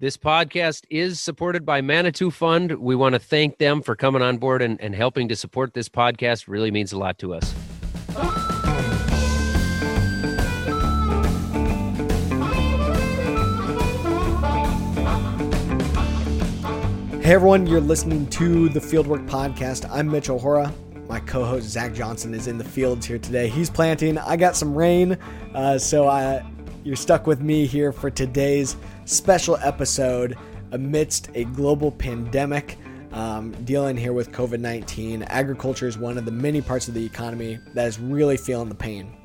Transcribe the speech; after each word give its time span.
This 0.00 0.16
podcast 0.16 0.84
is 0.90 1.18
supported 1.18 1.66
by 1.66 1.80
Manitou 1.80 2.30
Fund. 2.30 2.70
We 2.78 2.94
want 2.94 3.14
to 3.14 3.18
thank 3.18 3.58
them 3.58 3.82
for 3.82 3.96
coming 3.96 4.22
on 4.22 4.36
board 4.38 4.62
and, 4.62 4.80
and 4.80 4.94
helping 4.94 5.26
to 5.26 5.34
support 5.34 5.74
this 5.74 5.88
podcast. 5.88 6.46
Really 6.46 6.70
means 6.70 6.92
a 6.92 6.98
lot 6.98 7.18
to 7.18 7.34
us. 7.34 7.52
Hey 17.20 17.34
everyone, 17.34 17.66
you're 17.66 17.80
listening 17.80 18.28
to 18.28 18.68
the 18.68 18.78
Fieldwork 18.78 19.28
Podcast. 19.28 19.84
I'm 19.90 20.08
Mitchell 20.08 20.38
Hora. 20.38 20.72
My 21.08 21.18
co-host 21.18 21.66
Zach 21.66 21.92
Johnson 21.92 22.34
is 22.34 22.46
in 22.46 22.56
the 22.56 22.62
fields 22.62 23.04
here 23.04 23.18
today. 23.18 23.48
He's 23.48 23.68
planting. 23.68 24.16
I 24.16 24.36
got 24.36 24.54
some 24.54 24.76
rain, 24.76 25.18
uh, 25.54 25.76
so 25.76 26.06
I, 26.06 26.44
you're 26.84 26.96
stuck 26.96 27.26
with 27.26 27.40
me 27.40 27.66
here 27.66 27.92
for 27.92 28.10
today's 28.10 28.76
special 29.04 29.56
episode 29.58 30.36
amidst 30.72 31.30
a 31.34 31.44
global 31.44 31.90
pandemic. 31.90 32.78
Um, 33.12 33.52
dealing 33.64 33.96
here 33.96 34.12
with 34.12 34.32
COVID 34.32 34.60
19, 34.60 35.22
agriculture 35.22 35.86
is 35.86 35.98
one 35.98 36.18
of 36.18 36.24
the 36.24 36.30
many 36.30 36.60
parts 36.60 36.88
of 36.88 36.94
the 36.94 37.04
economy 37.04 37.58
that 37.74 37.86
is 37.86 37.98
really 37.98 38.36
feeling 38.36 38.68
the 38.68 38.74
pain. 38.74 39.16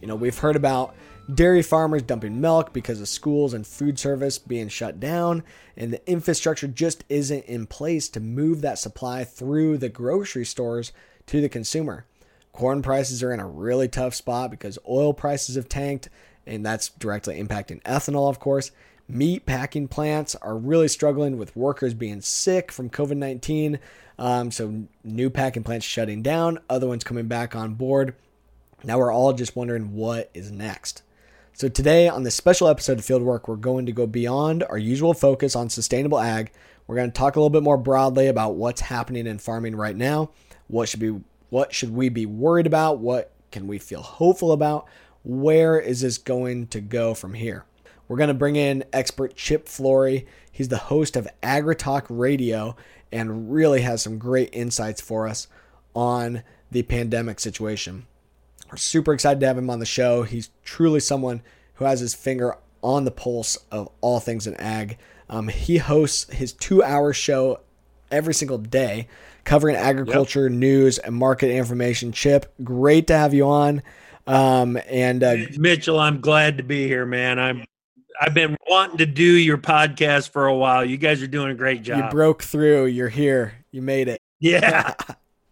You 0.00 0.08
know, 0.08 0.16
we've 0.16 0.36
heard 0.36 0.56
about 0.56 0.94
dairy 1.34 1.62
farmers 1.62 2.02
dumping 2.02 2.40
milk 2.40 2.72
because 2.72 3.00
of 3.00 3.08
schools 3.08 3.54
and 3.54 3.66
food 3.66 3.98
service 3.98 4.38
being 4.38 4.68
shut 4.68 4.98
down, 4.98 5.44
and 5.76 5.92
the 5.92 6.10
infrastructure 6.10 6.66
just 6.68 7.04
isn't 7.08 7.44
in 7.44 7.66
place 7.66 8.08
to 8.10 8.20
move 8.20 8.60
that 8.62 8.78
supply 8.78 9.24
through 9.24 9.78
the 9.78 9.88
grocery 9.88 10.44
stores 10.44 10.92
to 11.26 11.40
the 11.40 11.48
consumer. 11.48 12.06
Corn 12.52 12.82
prices 12.82 13.22
are 13.22 13.32
in 13.32 13.40
a 13.40 13.46
really 13.46 13.86
tough 13.86 14.14
spot 14.14 14.50
because 14.50 14.78
oil 14.88 15.14
prices 15.14 15.54
have 15.54 15.68
tanked, 15.68 16.08
and 16.48 16.64
that's 16.64 16.88
directly 16.88 17.42
impacting 17.42 17.82
ethanol, 17.82 18.28
of 18.28 18.40
course. 18.40 18.70
Meat 19.08 19.46
packing 19.46 19.88
plants 19.88 20.34
are 20.36 20.56
really 20.56 20.88
struggling 20.88 21.38
with 21.38 21.56
workers 21.56 21.94
being 21.94 22.20
sick 22.20 22.70
from 22.70 22.90
COVID 22.90 23.16
19. 23.16 23.78
Um, 24.18 24.50
so, 24.50 24.84
new 25.04 25.30
packing 25.30 25.62
plants 25.62 25.86
shutting 25.86 26.22
down, 26.22 26.58
other 26.68 26.88
ones 26.88 27.04
coming 27.04 27.26
back 27.26 27.54
on 27.54 27.74
board. 27.74 28.14
Now 28.84 28.98
we're 28.98 29.12
all 29.12 29.32
just 29.32 29.56
wondering 29.56 29.94
what 29.94 30.30
is 30.34 30.50
next. 30.50 31.02
So, 31.54 31.68
today 31.68 32.08
on 32.08 32.22
this 32.22 32.34
special 32.34 32.68
episode 32.68 32.98
of 32.98 33.04
Fieldwork, 33.04 33.48
we're 33.48 33.56
going 33.56 33.86
to 33.86 33.92
go 33.92 34.06
beyond 34.06 34.62
our 34.64 34.78
usual 34.78 35.14
focus 35.14 35.56
on 35.56 35.70
sustainable 35.70 36.20
ag. 36.20 36.52
We're 36.86 36.96
going 36.96 37.10
to 37.10 37.18
talk 37.18 37.36
a 37.36 37.40
little 37.40 37.50
bit 37.50 37.62
more 37.62 37.76
broadly 37.76 38.26
about 38.26 38.56
what's 38.56 38.80
happening 38.80 39.26
in 39.26 39.38
farming 39.38 39.76
right 39.76 39.96
now. 39.96 40.30
What 40.68 40.88
should 40.88 41.00
be 41.00 41.20
what 41.50 41.72
should 41.72 41.94
we 41.94 42.08
be 42.08 42.26
worried 42.26 42.66
about? 42.66 42.98
What 42.98 43.32
can 43.50 43.66
we 43.66 43.78
feel 43.78 44.02
hopeful 44.02 44.52
about? 44.52 44.86
Where 45.28 45.78
is 45.78 46.00
this 46.00 46.16
going 46.16 46.68
to 46.68 46.80
go 46.80 47.12
from 47.12 47.34
here? 47.34 47.66
We're 48.08 48.16
going 48.16 48.28
to 48.28 48.34
bring 48.34 48.56
in 48.56 48.82
expert 48.94 49.36
Chip 49.36 49.68
Flory. 49.68 50.26
He's 50.50 50.68
the 50.68 50.78
host 50.78 51.16
of 51.16 51.28
AgriTalk 51.42 52.06
Radio 52.08 52.76
and 53.12 53.52
really 53.52 53.82
has 53.82 54.00
some 54.00 54.16
great 54.16 54.48
insights 54.54 55.02
for 55.02 55.28
us 55.28 55.46
on 55.94 56.42
the 56.70 56.82
pandemic 56.82 57.40
situation. 57.40 58.06
We're 58.70 58.78
super 58.78 59.12
excited 59.12 59.40
to 59.40 59.46
have 59.48 59.58
him 59.58 59.68
on 59.68 59.80
the 59.80 59.84
show. 59.84 60.22
He's 60.22 60.48
truly 60.64 60.98
someone 60.98 61.42
who 61.74 61.84
has 61.84 62.00
his 62.00 62.14
finger 62.14 62.56
on 62.82 63.04
the 63.04 63.10
pulse 63.10 63.58
of 63.70 63.90
all 64.00 64.20
things 64.20 64.46
in 64.46 64.54
ag. 64.54 64.96
Um, 65.28 65.48
he 65.48 65.76
hosts 65.76 66.32
his 66.32 66.54
two 66.54 66.82
hour 66.82 67.12
show 67.12 67.60
every 68.10 68.32
single 68.32 68.56
day 68.56 69.08
covering 69.44 69.76
agriculture, 69.76 70.44
yep. 70.44 70.52
news, 70.52 70.96
and 70.96 71.14
market 71.14 71.50
information. 71.50 72.12
Chip, 72.12 72.50
great 72.64 73.06
to 73.08 73.16
have 73.18 73.34
you 73.34 73.46
on. 73.46 73.82
Um, 74.28 74.78
and 74.88 75.24
uh, 75.24 75.36
Mitchell, 75.56 75.98
I'm 75.98 76.20
glad 76.20 76.58
to 76.58 76.62
be 76.62 76.86
here, 76.86 77.06
man. 77.06 77.38
I'm 77.38 77.64
I've 78.20 78.34
been 78.34 78.56
wanting 78.68 78.98
to 78.98 79.06
do 79.06 79.22
your 79.22 79.58
podcast 79.58 80.30
for 80.30 80.46
a 80.46 80.54
while. 80.54 80.84
You 80.84 80.96
guys 80.96 81.22
are 81.22 81.28
doing 81.28 81.50
a 81.50 81.54
great 81.54 81.82
job. 81.82 82.04
You 82.04 82.10
broke 82.10 82.42
through. 82.42 82.86
You're 82.86 83.08
here. 83.08 83.54
You 83.70 83.80
made 83.80 84.08
it. 84.08 84.20
Yeah. 84.40 84.94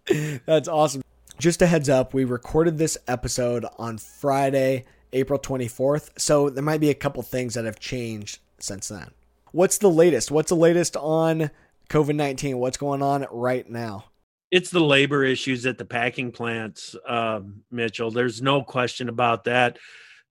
That's 0.47 0.69
awesome. 0.69 1.03
Just 1.39 1.63
a 1.63 1.67
heads 1.67 1.89
up, 1.89 2.15
we 2.15 2.25
recorded 2.25 2.79
this 2.79 2.97
episode 3.07 3.67
on 3.79 3.99
Friday, 3.99 4.85
April 5.13 5.39
24th. 5.39 6.11
So 6.19 6.49
there 6.49 6.65
might 6.65 6.81
be 6.81 6.89
a 6.89 6.95
couple 6.95 7.23
things 7.23 7.55
that 7.55 7.67
have 7.67 7.79
changed 7.79 8.39
since 8.59 8.89
then. 8.89 9.11
What's 9.53 9.79
the 9.79 9.91
latest? 9.91 10.31
What's 10.31 10.49
the 10.49 10.57
latest 10.57 10.97
on 10.97 11.51
COVID 11.91 12.15
19? 12.15 12.59
What's 12.59 12.79
going 12.79 13.03
on 13.03 13.27
right 13.31 13.69
now? 13.69 14.07
It's 14.51 14.71
the 14.71 14.81
labor 14.81 15.25
issues 15.25 15.67
at 15.67 15.79
the 15.79 15.85
packing 15.85 16.33
plants, 16.33 16.95
um, 17.07 17.63
Mitchell. 17.71 18.11
There's 18.11 18.41
no 18.41 18.63
question 18.63 19.09
about 19.09 19.45
that 19.45 19.79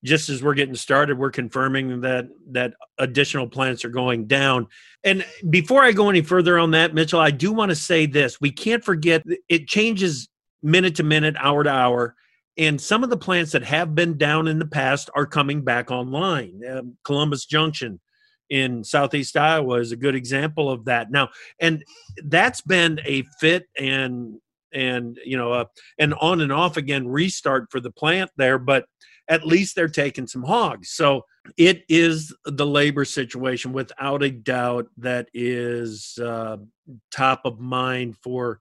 just 0.06 0.30
as 0.30 0.44
we're 0.44 0.54
getting 0.54 0.76
started, 0.76 1.18
we're 1.18 1.32
confirming 1.32 2.02
that 2.02 2.28
that 2.52 2.76
additional 3.00 3.48
plants 3.48 3.84
are 3.84 3.90
going 3.90 4.28
down. 4.28 4.68
And 5.04 5.26
before 5.50 5.84
I 5.84 5.92
go 5.92 6.10
any 6.10 6.22
further 6.22 6.60
on 6.60 6.72
that, 6.72 6.94
Mitchell, 6.94 7.20
I 7.20 7.32
do 7.32 7.52
want 7.52 7.70
to 7.70 7.76
say 7.76 8.06
this: 8.06 8.40
we 8.40 8.52
can't 8.52 8.84
forget 8.84 9.24
it 9.50 9.68
changes 9.68 10.30
minute 10.62 10.96
to 10.96 11.04
minute, 11.04 11.36
hour 11.40 11.64
to 11.64 11.70
hour. 11.70 12.16
And 12.58 12.80
some 12.80 13.04
of 13.04 13.10
the 13.10 13.18
plants 13.18 13.52
that 13.52 13.64
have 13.64 13.96
been 13.96 14.18
down 14.18 14.48
in 14.48 14.60
the 14.60 14.66
past 14.66 15.10
are 15.14 15.26
coming 15.26 15.64
back 15.64 15.92
online. 15.92 16.62
Um, 16.70 16.98
Columbus 17.04 17.46
Junction 17.46 18.00
in 18.50 18.84
southeast 18.84 19.36
Iowa 19.38 19.80
is 19.80 19.92
a 19.92 19.98
good 19.98 20.16
example 20.16 20.70
of 20.70 20.86
that. 20.86 21.12
Now, 21.12 21.30
and 21.60 21.84
that's 22.24 22.62
been 22.62 23.00
a 23.06 23.24
fit 23.40 23.66
and 23.78 24.40
and 24.74 25.18
you 25.26 25.38
know 25.38 25.54
uh, 25.54 25.66
an 26.00 26.14
on 26.14 26.42
and 26.42 26.52
off 26.52 26.78
again 26.78 27.08
restart 27.08 27.68
for 27.72 27.80
the 27.80 27.92
plant 27.92 28.30
there, 28.38 28.60
but 28.60 28.86
at 29.28 29.46
least 29.46 29.76
they're 29.76 29.88
taking 29.88 30.28
some 30.28 30.44
hogs. 30.44 30.92
So 30.92 31.24
it 31.58 31.84
is 31.90 32.36
the 32.46 32.66
labor 32.66 33.06
situation 33.06 33.74
without 33.74 34.22
a 34.22 34.30
doubt 34.30 34.88
that 34.98 35.28
is 35.34 36.18
uh, 36.22 36.58
top 37.12 37.42
of 37.46 37.60
mind 37.60 38.18
for 38.22 38.60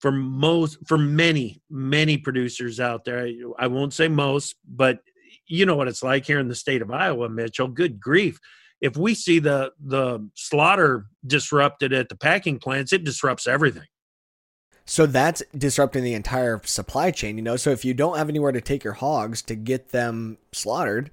for 0.00 0.12
most 0.12 0.78
for 0.86 0.98
many 0.98 1.62
many 1.70 2.16
producers 2.16 2.80
out 2.80 3.04
there. 3.04 3.28
I 3.58 3.66
won't 3.66 3.92
say 3.92 4.08
most, 4.08 4.56
but 4.66 4.98
you 5.46 5.66
know 5.66 5.76
what 5.76 5.88
it's 5.88 6.02
like 6.02 6.24
here 6.24 6.38
in 6.38 6.48
the 6.48 6.54
state 6.54 6.82
of 6.82 6.90
Iowa, 6.90 7.28
Mitchell. 7.28 7.68
Good 7.68 8.00
grief. 8.00 8.38
If 8.84 8.98
we 8.98 9.14
see 9.14 9.38
the 9.38 9.72
the 9.80 10.28
slaughter 10.34 11.06
disrupted 11.26 11.94
at 11.94 12.10
the 12.10 12.16
packing 12.16 12.58
plants, 12.58 12.92
it 12.92 13.02
disrupts 13.02 13.46
everything. 13.46 13.88
So 14.84 15.06
that's 15.06 15.42
disrupting 15.56 16.04
the 16.04 16.12
entire 16.12 16.60
supply 16.64 17.10
chain, 17.10 17.38
you 17.38 17.42
know. 17.42 17.56
So 17.56 17.70
if 17.70 17.86
you 17.86 17.94
don't 17.94 18.18
have 18.18 18.28
anywhere 18.28 18.52
to 18.52 18.60
take 18.60 18.84
your 18.84 18.92
hogs 18.92 19.40
to 19.42 19.54
get 19.54 19.88
them 19.92 20.36
slaughtered, 20.52 21.10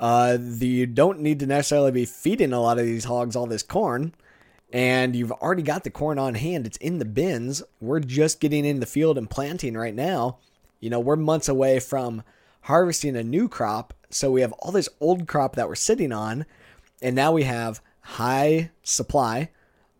uh, 0.00 0.36
the, 0.40 0.66
you 0.66 0.86
don't 0.86 1.20
need 1.20 1.38
to 1.38 1.46
necessarily 1.46 1.92
be 1.92 2.04
feeding 2.04 2.52
a 2.52 2.60
lot 2.60 2.80
of 2.80 2.84
these 2.84 3.04
hogs 3.04 3.36
all 3.36 3.46
this 3.46 3.62
corn, 3.62 4.12
and 4.72 5.14
you've 5.14 5.30
already 5.30 5.62
got 5.62 5.84
the 5.84 5.90
corn 5.90 6.18
on 6.18 6.34
hand. 6.34 6.66
It's 6.66 6.78
in 6.78 6.98
the 6.98 7.04
bins. 7.04 7.62
We're 7.80 8.00
just 8.00 8.40
getting 8.40 8.64
in 8.64 8.80
the 8.80 8.86
field 8.86 9.16
and 9.16 9.30
planting 9.30 9.74
right 9.74 9.94
now. 9.94 10.38
You 10.80 10.90
know, 10.90 10.98
we're 10.98 11.14
months 11.14 11.48
away 11.48 11.78
from 11.78 12.24
harvesting 12.62 13.14
a 13.14 13.22
new 13.22 13.48
crop, 13.48 13.94
so 14.10 14.32
we 14.32 14.40
have 14.40 14.52
all 14.54 14.72
this 14.72 14.88
old 15.00 15.28
crop 15.28 15.54
that 15.54 15.68
we're 15.68 15.76
sitting 15.76 16.10
on, 16.10 16.46
and 17.02 17.14
now 17.14 17.32
we 17.32 17.42
have 17.42 17.80
high 18.00 18.70
supply, 18.82 19.50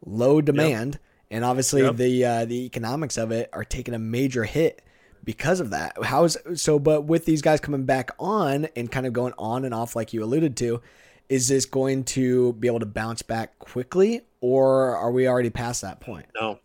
low 0.05 0.41
demand. 0.41 0.95
Yep 0.95 1.03
and 1.33 1.47
obviously 1.47 1.83
yep. 1.83 1.97
the 1.97 2.25
uh, 2.25 2.45
the 2.45 2.67
economics 2.67 3.17
of 3.17 3.33
it 3.33 3.49
are 3.55 3.65
taking 3.65 3.95
a 3.95 3.99
major 3.99 4.45
hit 4.45 4.83
because 5.25 5.61
of 5.61 5.71
that. 5.71 5.97
How's 6.05 6.37
so? 6.55 6.79
But 6.79 7.05
with 7.05 7.25
these 7.25 7.41
guys 7.41 7.59
coming 7.59 7.85
back 7.85 8.11
on 8.21 8.67
and 8.77 8.93
kind 8.93 9.07
of 9.07 9.15
going 9.15 9.33
on 9.39 9.65
and 9.65 9.73
off, 9.73 9.97
like 9.97 10.13
you 10.13 10.23
alluded 10.23 10.59
to, 10.59 10.83
is 11.31 11.49
this 11.49 11.65
going 11.65 12.05
to 12.05 12.53
be 12.55 12.69
able 12.69 12.81
to 12.81 12.87
bounce 12.87 13.23
back 13.23 13.59
quickly, 13.59 14.21
or 14.43 14.95
are 14.95 15.11
we 15.11 15.27
already 15.27 15.49
past 15.49 15.81
that 15.81 16.01
point? 16.01 16.27
No, 16.39 16.59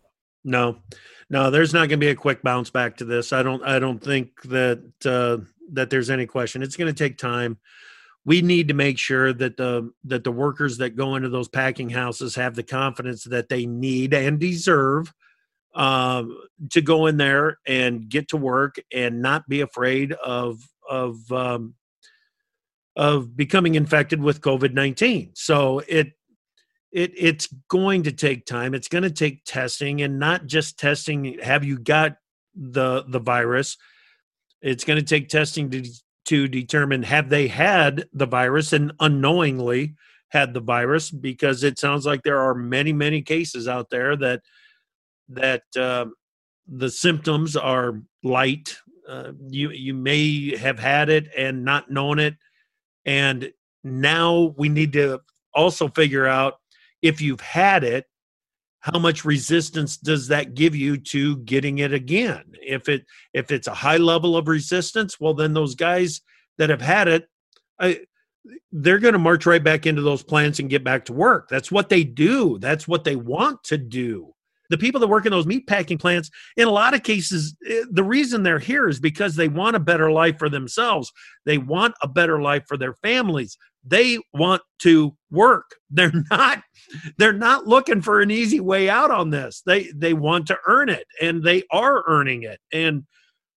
no, 0.43 0.79
no. 1.29 1.49
There's 1.49 1.73
not 1.73 1.87
going 1.87 1.91
to 1.91 1.97
be 1.97 2.09
a 2.09 2.15
quick 2.15 2.43
bounce 2.43 2.69
back 2.69 2.97
to 2.97 3.05
this. 3.05 3.31
I 3.31 3.43
don't. 3.43 3.63
I 3.63 3.79
don't 3.79 4.03
think 4.03 4.41
that 4.43 4.83
uh, 5.05 5.45
that 5.71 5.89
there's 5.89 6.09
any 6.09 6.25
question. 6.25 6.61
It's 6.61 6.75
going 6.75 6.93
to 6.93 7.03
take 7.03 7.17
time 7.17 7.57
we 8.27 8.41
need 8.41 8.67
to 8.67 8.73
make 8.73 8.99
sure 8.99 9.31
that 9.31 9.55
the 9.55 9.89
that 10.03 10.25
the 10.25 10.31
workers 10.33 10.77
that 10.79 10.97
go 10.97 11.15
into 11.15 11.29
those 11.29 11.47
packing 11.47 11.89
houses 11.89 12.35
have 12.35 12.55
the 12.55 12.61
confidence 12.61 13.23
that 13.23 13.47
they 13.47 13.65
need 13.65 14.13
and 14.13 14.37
deserve 14.37 15.13
um, 15.73 16.37
to 16.71 16.81
go 16.81 17.05
in 17.05 17.15
there 17.15 17.57
and 17.65 18.09
get 18.09 18.27
to 18.27 18.37
work 18.37 18.75
and 18.93 19.21
not 19.21 19.47
be 19.47 19.61
afraid 19.61 20.11
of 20.11 20.59
of 20.89 21.31
um, 21.31 21.73
of 22.97 23.37
becoming 23.37 23.75
infected 23.75 24.21
with 24.21 24.41
COVID 24.41 24.73
nineteen. 24.73 25.31
So 25.33 25.79
it 25.87 26.11
it 26.91 27.13
it's 27.15 27.47
going 27.69 28.03
to 28.03 28.11
take 28.11 28.45
time. 28.45 28.73
It's 28.73 28.89
going 28.89 29.03
to 29.05 29.09
take 29.09 29.45
testing 29.45 30.01
and 30.01 30.19
not 30.19 30.47
just 30.47 30.77
testing. 30.77 31.39
Have 31.41 31.63
you 31.63 31.79
got 31.79 32.17
the 32.53 33.05
the 33.07 33.19
virus? 33.19 33.77
It's 34.61 34.83
going 34.83 34.99
to 34.99 35.05
take 35.05 35.29
testing 35.29 35.69
to 35.71 35.89
to 36.27 36.47
determine 36.47 37.03
have 37.03 37.29
they 37.29 37.47
had 37.47 38.07
the 38.13 38.25
virus? 38.25 38.73
And 38.73 38.91
unknowingly 38.99 39.95
had 40.29 40.53
the 40.53 40.59
virus 40.59 41.09
because 41.09 41.63
it 41.63 41.79
sounds 41.79 42.05
like 42.05 42.23
there 42.23 42.39
are 42.39 42.53
many 42.53 42.93
many 42.93 43.21
cases 43.21 43.67
out 43.67 43.89
there 43.89 44.15
that 44.17 44.41
that 45.29 45.63
uh, 45.77 46.05
the 46.67 46.89
symptoms 46.89 47.55
are 47.55 48.01
light. 48.23 48.77
Uh, 49.07 49.31
you 49.49 49.71
you 49.71 49.93
may 49.93 50.55
have 50.57 50.79
had 50.79 51.09
it 51.09 51.29
and 51.35 51.63
not 51.63 51.89
known 51.89 52.19
it. 52.19 52.35
And 53.05 53.51
now 53.83 54.53
we 54.57 54.67
need 54.67 54.93
to 54.93 55.21
also 55.53 55.87
figure 55.87 56.27
out 56.27 56.55
if 57.01 57.21
you've 57.21 57.41
had 57.41 57.83
it, 57.83 58.05
how 58.79 58.99
much 58.99 59.25
resistance 59.25 59.97
does 59.97 60.27
that 60.29 60.53
give 60.53 60.75
you 60.75 60.97
to 60.97 61.37
getting 61.37 61.79
it 61.79 61.93
again? 61.93 62.43
If 62.61 62.89
it 62.89 63.05
if 63.33 63.51
it's 63.51 63.67
a 63.67 63.73
high 63.73 63.97
level 63.97 64.37
of 64.37 64.47
resistance, 64.47 65.19
well 65.19 65.33
then 65.33 65.53
those 65.53 65.75
guys 65.75 66.21
that 66.57 66.69
have 66.69 66.81
had 66.81 67.07
it, 67.07 67.27
I, 67.79 68.01
they're 68.71 68.99
going 68.99 69.13
to 69.13 69.19
march 69.19 69.45
right 69.45 69.63
back 69.63 69.85
into 69.85 70.01
those 70.01 70.23
plants 70.23 70.59
and 70.59 70.69
get 70.69 70.83
back 70.83 71.05
to 71.05 71.13
work. 71.13 71.49
That's 71.49 71.71
what 71.71 71.89
they 71.89 72.03
do. 72.03 72.59
That's 72.59 72.87
what 72.87 73.03
they 73.03 73.15
want 73.15 73.63
to 73.65 73.77
do 73.77 74.33
the 74.69 74.77
people 74.77 74.99
that 74.99 75.07
work 75.07 75.25
in 75.25 75.31
those 75.31 75.45
meat 75.45 75.67
packing 75.67 75.97
plants, 75.97 76.29
in 76.55 76.67
a 76.67 76.71
lot 76.71 76.93
of 76.93 77.03
cases, 77.03 77.55
eh, 77.67 77.83
the 77.89 78.03
reason 78.03 78.43
they're 78.43 78.59
here 78.59 78.87
is 78.87 78.99
because 78.99 79.35
they 79.35 79.47
want 79.47 79.75
a 79.75 79.79
better 79.79 80.11
life 80.11 80.37
for 80.37 80.49
themselves. 80.49 81.11
They 81.45 81.57
want 81.57 81.95
a 82.01 82.07
better 82.07 82.41
life 82.41 82.63
for 82.67 82.77
their 82.77 82.93
families. 82.95 83.57
They 83.87 84.19
want 84.33 84.61
to 84.79 85.15
work. 85.31 85.75
They're 85.89 86.11
not 86.29 86.63
they're 87.17 87.33
not 87.33 87.67
looking 87.67 88.01
for 88.01 88.21
an 88.21 88.31
easy 88.31 88.59
way 88.59 88.89
out 88.89 89.11
on 89.11 89.29
this. 89.29 89.61
They 89.65 89.89
they 89.93 90.13
want 90.13 90.47
to 90.47 90.57
earn 90.67 90.89
it 90.89 91.05
and 91.21 91.43
they 91.43 91.63
are 91.71 92.03
earning 92.07 92.43
it. 92.43 92.59
And 92.71 93.03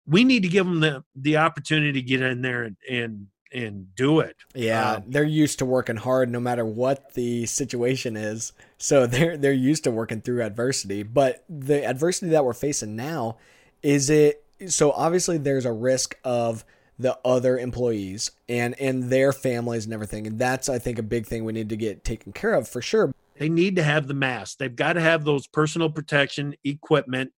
we 0.08 0.24
need 0.24 0.44
to 0.44 0.50
give 0.50 0.66
them 0.66 0.80
the 0.80 1.04
the 1.16 1.38
opportunity 1.38 1.94
to 1.94 2.02
get 2.02 2.22
in 2.22 2.42
there 2.42 2.64
and, 2.64 2.78
and 2.90 3.28
and 3.52 3.96
do 3.96 4.20
it. 4.20 4.36
Yeah, 4.54 4.94
um, 4.94 5.04
they're 5.08 5.24
used 5.24 5.60
to 5.60 5.66
working 5.66 5.96
hard 5.96 6.30
no 6.30 6.40
matter 6.40 6.66
what 6.66 7.14
the 7.14 7.46
situation 7.46 8.16
is. 8.16 8.54
So 8.78 9.08
they're 9.08 9.38
they're 9.38 9.52
used 9.52 9.84
to 9.86 9.92
working 9.92 10.22
through 10.22 10.44
adversity. 10.44 11.04
But 11.04 11.44
the 11.50 11.86
adversity 11.86 12.30
that 12.32 12.46
we're 12.46 12.54
facing 12.54 12.96
now 12.96 13.38
is 13.82 14.10
it 14.10 14.44
so 14.68 14.92
obviously 14.92 15.38
there's 15.38 15.66
a 15.66 15.72
risk 15.72 16.18
of 16.24 16.66
the 17.00 17.18
other 17.26 17.58
employees 17.58 18.32
and 18.48 18.80
and 18.80 19.10
their 19.10 19.32
families 19.32 19.86
and 19.86 19.94
everything. 19.94 20.28
And 20.28 20.38
that's 20.38 20.70
I 20.70 20.78
think 20.78 21.00
a 21.00 21.04
big 21.04 21.26
thing 21.26 21.46
we 21.46 21.54
need 21.54 21.70
to 21.70 21.78
get 21.78 22.04
taken 22.04 22.34
care 22.34 22.54
of 22.54 22.68
for 22.68 22.82
sure. 22.82 23.14
They 23.38 23.50
need 23.50 23.78
to 23.78 23.84
have 23.84 24.08
the 24.08 24.14
mask. 24.14 24.58
They've 24.58 24.76
got 24.76 24.94
to 24.94 25.02
have 25.02 25.24
those 25.24 25.48
personal 25.48 25.90
protection 25.90 26.56
equipment. 26.66 27.32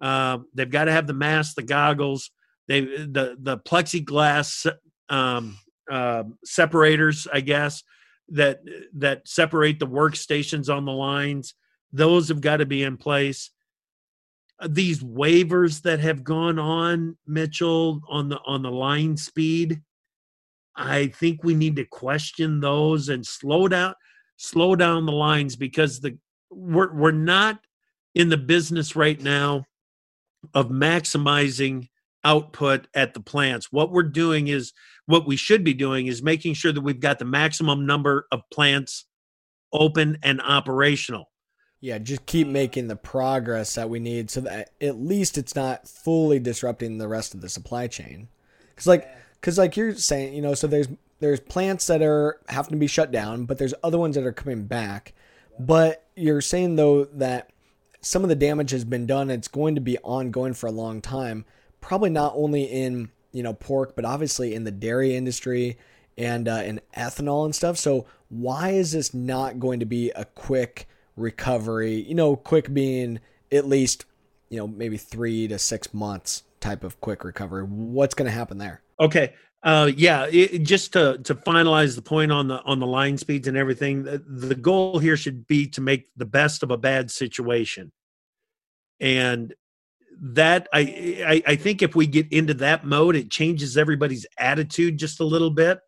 Uh, 0.00 0.38
they've 0.54 0.70
got 0.70 0.86
to 0.86 0.92
have 0.92 1.06
the 1.06 1.12
mask, 1.12 1.56
the 1.56 1.62
goggles, 1.62 2.30
they 2.68 2.80
the 2.80 3.36
the 3.38 3.58
plexiglass 3.58 4.70
um, 5.08 5.58
uh, 5.90 6.24
separators, 6.44 7.26
I 7.32 7.40
guess, 7.40 7.82
that 8.30 8.60
that 8.94 9.28
separate 9.28 9.78
the 9.78 9.86
workstations 9.86 10.74
on 10.74 10.84
the 10.84 10.92
lines. 10.92 11.54
Those 11.92 12.28
have 12.28 12.40
got 12.40 12.58
to 12.58 12.66
be 12.66 12.82
in 12.82 12.96
place. 12.96 13.50
These 14.68 15.02
waivers 15.02 15.82
that 15.82 16.00
have 16.00 16.24
gone 16.24 16.58
on, 16.58 17.16
Mitchell, 17.26 18.00
on 18.08 18.28
the 18.30 18.38
on 18.46 18.62
the 18.62 18.70
line 18.70 19.16
speed, 19.16 19.82
I 20.74 21.08
think 21.08 21.44
we 21.44 21.54
need 21.54 21.76
to 21.76 21.84
question 21.84 22.60
those 22.60 23.08
and 23.08 23.26
slow 23.26 23.68
down 23.68 23.94
slow 24.36 24.76
down 24.76 25.06
the 25.06 25.12
lines 25.12 25.56
because 25.56 26.00
the 26.00 26.18
we're 26.50 26.94
we're 26.94 27.10
not 27.10 27.58
in 28.14 28.28
the 28.28 28.36
business 28.36 28.96
right 28.96 29.20
now 29.20 29.64
of 30.54 30.68
maximizing 30.68 31.88
output 32.24 32.88
at 32.94 33.14
the 33.14 33.20
plants. 33.20 33.70
What 33.70 33.92
we're 33.92 34.02
doing 34.02 34.48
is 34.48 34.72
what 35.06 35.26
we 35.26 35.36
should 35.36 35.64
be 35.64 35.74
doing 35.74 36.06
is 36.06 36.22
making 36.22 36.54
sure 36.54 36.72
that 36.72 36.80
we've 36.80 37.00
got 37.00 37.18
the 37.18 37.24
maximum 37.24 37.86
number 37.86 38.26
of 38.32 38.40
plants 38.52 39.06
open 39.72 40.18
and 40.22 40.40
operational. 40.42 41.26
Yeah, 41.86 41.98
just 41.98 42.26
keep 42.26 42.48
making 42.48 42.88
the 42.88 42.96
progress 42.96 43.76
that 43.76 43.88
we 43.88 44.00
need 44.00 44.28
so 44.28 44.40
that 44.40 44.70
at 44.80 45.00
least 45.00 45.38
it's 45.38 45.54
not 45.54 45.86
fully 45.86 46.40
disrupting 46.40 46.98
the 46.98 47.06
rest 47.06 47.32
of 47.32 47.42
the 47.42 47.48
supply 47.48 47.86
chain. 47.86 48.26
Cuz 48.74 48.88
like 48.88 49.08
cuz 49.40 49.56
like 49.56 49.76
you're 49.76 49.94
saying, 49.94 50.34
you 50.34 50.42
know, 50.42 50.54
so 50.54 50.66
there's 50.66 50.88
there's 51.20 51.38
plants 51.38 51.86
that 51.86 52.02
are 52.02 52.40
having 52.48 52.72
to 52.72 52.76
be 52.76 52.88
shut 52.88 53.12
down, 53.12 53.44
but 53.44 53.58
there's 53.58 53.72
other 53.84 53.98
ones 53.98 54.16
that 54.16 54.26
are 54.26 54.32
coming 54.32 54.64
back. 54.64 55.14
But 55.60 56.04
you're 56.16 56.40
saying 56.40 56.74
though 56.74 57.04
that 57.04 57.50
some 58.00 58.24
of 58.24 58.30
the 58.30 58.34
damage 58.34 58.72
has 58.72 58.84
been 58.84 59.06
done, 59.06 59.30
it's 59.30 59.46
going 59.46 59.76
to 59.76 59.80
be 59.80 59.96
ongoing 59.98 60.54
for 60.54 60.66
a 60.66 60.72
long 60.72 61.00
time, 61.00 61.44
probably 61.80 62.10
not 62.10 62.32
only 62.34 62.64
in 62.64 63.10
you 63.30 63.44
know 63.44 63.54
pork, 63.54 63.94
but 63.94 64.04
obviously 64.04 64.54
in 64.54 64.64
the 64.64 64.72
dairy 64.72 65.14
industry 65.14 65.78
and 66.18 66.48
uh, 66.48 66.62
in 66.64 66.80
ethanol 66.96 67.44
and 67.44 67.54
stuff. 67.54 67.78
So 67.78 68.06
why 68.28 68.70
is 68.70 68.90
this 68.90 69.14
not 69.14 69.60
going 69.60 69.78
to 69.78 69.86
be 69.86 70.10
a 70.16 70.24
quick 70.24 70.88
recovery? 71.16 71.94
You 71.94 72.14
know, 72.14 72.36
quick 72.36 72.72
being 72.72 73.20
at 73.52 73.66
least 73.66 74.04
you 74.48 74.58
know 74.58 74.66
maybe 74.66 74.96
three 74.96 75.48
to 75.48 75.58
six 75.58 75.92
months 75.92 76.42
type 76.60 76.84
of 76.84 77.00
quick 77.00 77.24
recovery. 77.24 77.64
What's 77.64 78.14
going 78.14 78.26
to 78.26 78.36
happen 78.36 78.58
there? 78.58 78.82
Okay. 79.00 79.34
Uh, 79.62 79.90
yeah, 79.96 80.26
it, 80.30 80.58
just 80.62 80.92
to 80.92 81.18
to 81.24 81.34
finalize 81.34 81.96
the 81.96 82.02
point 82.02 82.30
on 82.30 82.46
the 82.46 82.62
on 82.62 82.78
the 82.78 82.86
line 82.86 83.18
speeds 83.18 83.48
and 83.48 83.56
everything, 83.56 84.04
the, 84.04 84.18
the 84.18 84.54
goal 84.54 84.98
here 84.98 85.16
should 85.16 85.46
be 85.46 85.66
to 85.66 85.80
make 85.80 86.08
the 86.16 86.24
best 86.24 86.62
of 86.62 86.70
a 86.70 86.76
bad 86.76 87.10
situation. 87.10 87.90
And 89.00 89.54
that 90.20 90.68
I, 90.72 91.42
I 91.46 91.52
I 91.52 91.56
think 91.56 91.82
if 91.82 91.96
we 91.96 92.06
get 92.06 92.32
into 92.32 92.54
that 92.54 92.84
mode, 92.86 93.16
it 93.16 93.30
changes 93.30 93.76
everybody's 93.76 94.24
attitude 94.38 94.98
just 94.98 95.20
a 95.20 95.24
little 95.24 95.50
bit. 95.50 95.80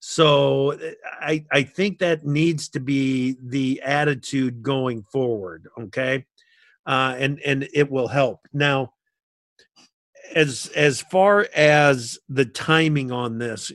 So 0.00 0.70
eh, 0.70 0.92
I 1.20 1.44
I 1.50 1.62
think 1.62 1.98
that 1.98 2.24
needs 2.24 2.68
to 2.70 2.80
be 2.80 3.36
the 3.42 3.80
attitude 3.82 4.62
going 4.62 5.02
forward. 5.02 5.68
Okay, 5.78 6.24
uh, 6.86 7.14
and 7.18 7.40
and 7.40 7.68
it 7.72 7.90
will 7.90 8.08
help. 8.08 8.40
Now, 8.52 8.92
as 10.34 10.70
as 10.76 11.00
far 11.00 11.48
as 11.54 12.18
the 12.28 12.44
timing 12.44 13.10
on 13.12 13.38
this 13.38 13.72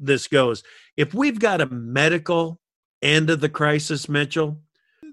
this 0.00 0.28
goes, 0.28 0.62
if 0.96 1.14
we've 1.14 1.38
got 1.38 1.60
a 1.60 1.66
medical 1.66 2.60
end 3.02 3.30
of 3.30 3.40
the 3.40 3.48
crisis, 3.48 4.08
Mitchell, 4.08 4.60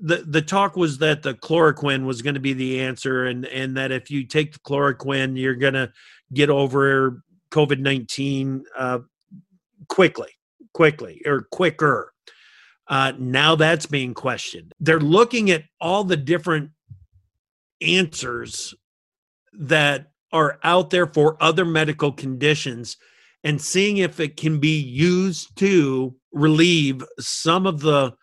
the 0.01 0.17
the 0.27 0.41
talk 0.41 0.75
was 0.75 0.97
that 0.99 1.23
the 1.23 1.33
chloroquine 1.33 2.05
was 2.05 2.21
going 2.21 2.35
to 2.35 2.39
be 2.39 2.53
the 2.53 2.81
answer, 2.81 3.25
and 3.25 3.45
and 3.45 3.77
that 3.77 3.91
if 3.91 4.09
you 4.09 4.25
take 4.25 4.53
the 4.53 4.59
chloroquine, 4.59 5.37
you're 5.37 5.55
going 5.55 5.73
to 5.73 5.91
get 6.33 6.49
over 6.49 7.23
COVID 7.51 7.79
nineteen 7.79 8.65
uh, 8.77 8.99
quickly, 9.87 10.29
quickly 10.75 11.21
or 11.25 11.47
quicker. 11.51 12.13
Uh, 12.87 13.13
now 13.17 13.55
that's 13.55 13.85
being 13.87 14.13
questioned. 14.13 14.73
They're 14.79 14.99
looking 14.99 15.49
at 15.49 15.63
all 15.79 16.03
the 16.03 16.17
different 16.17 16.71
answers 17.81 18.75
that 19.53 20.11
are 20.33 20.59
out 20.63 20.89
there 20.89 21.07
for 21.07 21.41
other 21.41 21.65
medical 21.65 22.11
conditions 22.11 22.97
and 23.43 23.61
seeing 23.61 23.97
if 23.97 24.19
it 24.19 24.35
can 24.35 24.59
be 24.59 24.77
used 24.77 25.55
to 25.57 26.13
relieve 26.33 27.03
some 27.19 27.65
of 27.65 27.79
the 27.79 28.13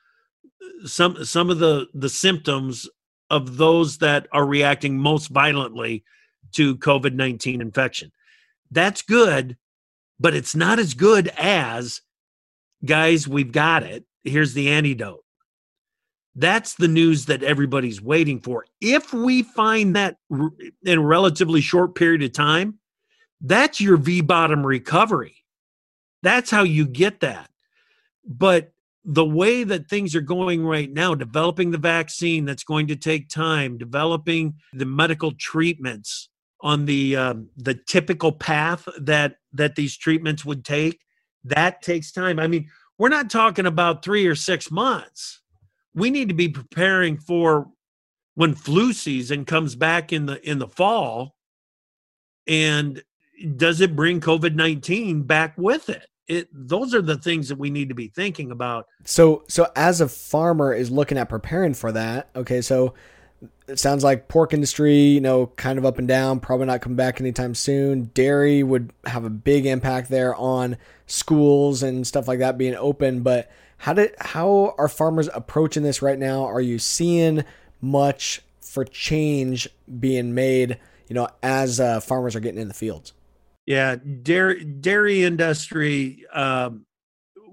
some 0.85 1.25
some 1.25 1.49
of 1.49 1.59
the 1.59 1.87
the 1.95 2.09
symptoms 2.09 2.89
of 3.31 3.57
those 3.57 3.99
that 3.99 4.27
are 4.33 4.45
reacting 4.45 4.99
most 4.99 5.29
violently 5.29 6.05
to 6.53 6.77
COVID-19 6.77 7.63
infection. 7.63 8.13
That's 8.71 9.01
good, 9.01 9.57
but 10.21 10.35
it's 10.35 10.55
not 10.55 10.79
as 10.79 10.93
good 10.93 11.29
as 11.39 12.03
guys, 12.85 13.29
we've 13.29 13.53
got 13.53 13.83
it. 13.83 14.05
Here's 14.25 14.55
the 14.55 14.71
antidote. 14.71 15.25
That's 16.35 16.75
the 16.75 16.89
news 16.89 17.27
that 17.27 17.43
everybody's 17.43 18.01
waiting 18.01 18.41
for. 18.41 18.65
If 18.81 19.13
we 19.13 19.43
find 19.43 19.95
that 19.97 20.17
in 20.31 20.99
a 20.99 21.03
relatively 21.03 21.61
short 21.61 21.95
period 21.95 22.23
of 22.23 22.33
time, 22.33 22.79
that's 23.41 23.81
your 23.81 23.97
V 23.97 24.23
bottom 24.23 24.65
recovery. 24.65 25.37
That's 26.23 26.51
how 26.51 26.63
you 26.63 26.87
get 26.87 27.21
that. 27.21 27.51
But 28.25 28.73
the 29.05 29.25
way 29.25 29.65
that 29.65 29.89
things 29.89 30.15
are 30.15 30.21
going 30.21 30.65
right 30.65 30.91
now, 30.91 31.15
developing 31.15 31.71
the 31.71 31.79
vaccine 31.79 32.45
that's 32.45 32.65
going 32.65 32.87
to 32.87 32.97
take 32.97 33.29
time, 33.29 33.77
developing 33.77 34.55
the 34.73 34.87
medical 34.87 35.33
treatments 35.33 36.29
on 36.61 36.85
the 36.85 37.17
um, 37.17 37.49
the 37.57 37.75
typical 37.75 38.31
path 38.31 38.89
that 39.01 39.37
that 39.53 39.75
these 39.75 39.97
treatments 39.97 40.45
would 40.45 40.65
take, 40.65 41.01
that 41.45 41.83
takes 41.83 42.13
time. 42.13 42.39
I 42.39 42.47
mean, 42.47 42.69
we're 42.99 43.09
not 43.09 43.31
talking 43.31 43.67
about 43.67 44.05
three 44.05 44.27
or 44.27 44.35
six 44.35 44.71
months. 44.71 45.41
We 45.95 46.11
need 46.11 46.29
to 46.29 46.35
be 46.35 46.49
preparing 46.49 47.19
for 47.19 47.69
when 48.35 48.55
flu 48.55 48.93
season 48.93 49.45
comes 49.45 49.75
back 49.75 50.13
in 50.13 50.27
the 50.27 50.49
in 50.49 50.59
the 50.59 50.69
fall, 50.69 51.37
and 52.47 53.03
does 53.57 53.81
it 53.81 53.97
bring 53.97 54.21
COVID 54.21 54.55
nineteen 54.55 55.23
back 55.23 55.55
with 55.57 55.89
it? 55.89 56.07
it 56.29 56.49
those 56.53 56.95
are 56.95 57.03
the 57.03 57.19
things 57.19 57.49
that 57.49 57.59
we 57.59 57.71
need 57.71 57.89
to 57.89 57.95
be 57.95 58.09
thinking 58.09 58.51
about 58.51 58.87
so 59.05 59.45
so 59.49 59.71
as 59.77 60.01
a 60.01 60.09
farmer 60.09 60.73
is 60.73 60.91
looking 60.91 61.19
at 61.19 61.29
preparing 61.29 61.75
for 61.75 61.93
that 61.93 62.31
okay 62.37 62.61
so 62.61 62.95
it 63.67 63.79
sounds 63.79 64.05
like 64.05 64.29
pork 64.29 64.53
industry 64.53 64.97
you 64.97 65.21
know 65.21 65.47
kind 65.57 65.79
of 65.79 65.85
up 65.85 65.99
and 65.99 66.09
down 66.09 66.41
probably 66.41 66.67
not 66.67 66.81
coming 66.81 66.97
back 66.97 67.21
anytime 67.21 67.55
soon 67.55 68.05
dairy 68.15 68.63
would 68.63 68.93
have 69.05 69.25
a 69.25 69.31
big 69.31 69.67
impact 69.67 70.09
there 70.09 70.35
on 70.37 70.77
schools 71.07 71.83
and 71.83 72.07
stuff 72.07 72.29
like 72.29 72.39
that 72.39 72.57
being 72.59 72.75
open 72.77 73.23
but 73.23 73.51
how 73.79 73.93
did 73.93 74.15
how 74.21 74.75
are 74.79 74.89
farmers 74.89 75.29
approaching 75.35 75.83
this 75.83 76.03
right 76.03 76.19
now 76.19 76.45
are 76.45 76.61
you 76.61 76.79
seeing 76.79 77.45
much 77.81 78.41
for 78.61 78.85
change 78.85 79.69
being 79.99 80.35
made 80.35 80.79
you 81.09 81.15
know 81.15 81.29
as 81.43 81.81
uh, 81.81 82.01
farmers 82.01 82.37
are 82.37 82.41
getting 82.41 82.61
in 82.61 82.69
the 82.69 82.75
fields 82.75 83.13
yeah, 83.67 83.97
dairy 84.23 84.65
dairy 84.65 85.23
industry. 85.23 86.25
Um, 86.33 86.87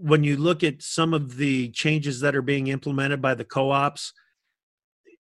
when 0.02 0.24
you 0.24 0.38
look 0.38 0.64
at 0.64 0.82
some 0.82 1.14
of 1.14 1.38
the 1.38 1.70
changes 1.70 2.22
that 2.22 2.36
are 2.36 2.42
being 2.42 2.68
implemented 2.68 3.22
by 3.22 3.36
the 3.36 3.44
co-ops, 3.44 4.14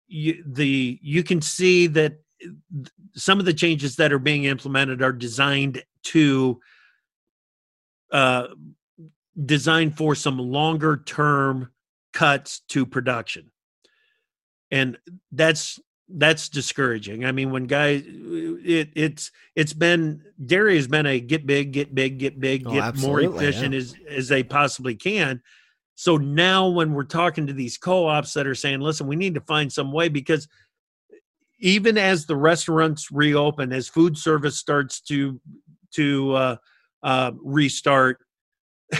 you, 0.08 0.44
the 0.46 1.00
you 1.02 1.24
can 1.24 1.42
see 1.42 1.88
that 1.88 2.20
some 3.16 3.40
of 3.40 3.46
the 3.46 3.54
changes 3.54 3.96
that 3.98 4.14
are 4.14 4.20
being 4.20 4.46
implemented 4.46 5.02
are 5.02 5.12
designed 5.12 5.84
to 6.04 6.60
uh, 8.12 8.48
design 9.46 9.92
for 9.92 10.16
some 10.16 10.38
longer 10.38 10.98
term 11.06 11.72
cuts 12.14 12.62
to 12.70 12.86
production. 12.86 13.52
And 14.72 14.98
that's 15.32 15.80
that's 16.10 16.50
discouraging. 16.50 17.26
I 17.26 17.32
mean 17.32 17.52
when 17.52 17.66
guys 17.66 18.04
it 18.06 18.90
it's 18.96 19.32
it's 19.56 19.74
been 19.74 20.24
dairy 20.46 20.78
has 20.78 20.88
been 20.88 21.06
a 21.06 21.20
get 21.20 21.46
big 21.46 21.72
get 21.74 21.94
big 21.94 22.18
get 22.18 22.40
big 22.40 22.66
Oh, 22.66 22.72
get 22.72 22.98
more 22.98 23.22
efficient 23.22 23.74
yeah. 23.74 23.80
as 23.80 23.96
as 24.10 24.28
they 24.30 24.44
possibly 24.44 24.96
can 24.96 25.42
so 26.00 26.16
now 26.16 26.68
when 26.68 26.94
we're 26.94 27.04
talking 27.04 27.48
to 27.48 27.54
these 27.54 27.75
co-ops 27.75 28.34
that 28.34 28.46
are 28.46 28.56
saying 28.56 28.80
listen 28.80 29.08
we 29.08 29.16
need 29.16 29.34
to 29.34 29.42
find 29.42 29.74
some 29.74 29.92
way 29.92 30.08
because 30.08 30.48
even 31.60 31.98
as 31.98 32.27
the 32.27 32.36
restaurants 32.36 33.12
reopen 33.12 33.74
as 33.74 33.88
food 33.88 34.16
service 34.16 34.58
starts 34.58 35.01
to 35.01 35.42
to 35.92 36.34
uh, 36.34 36.56
uh, 37.01 37.32
restart 37.44 38.20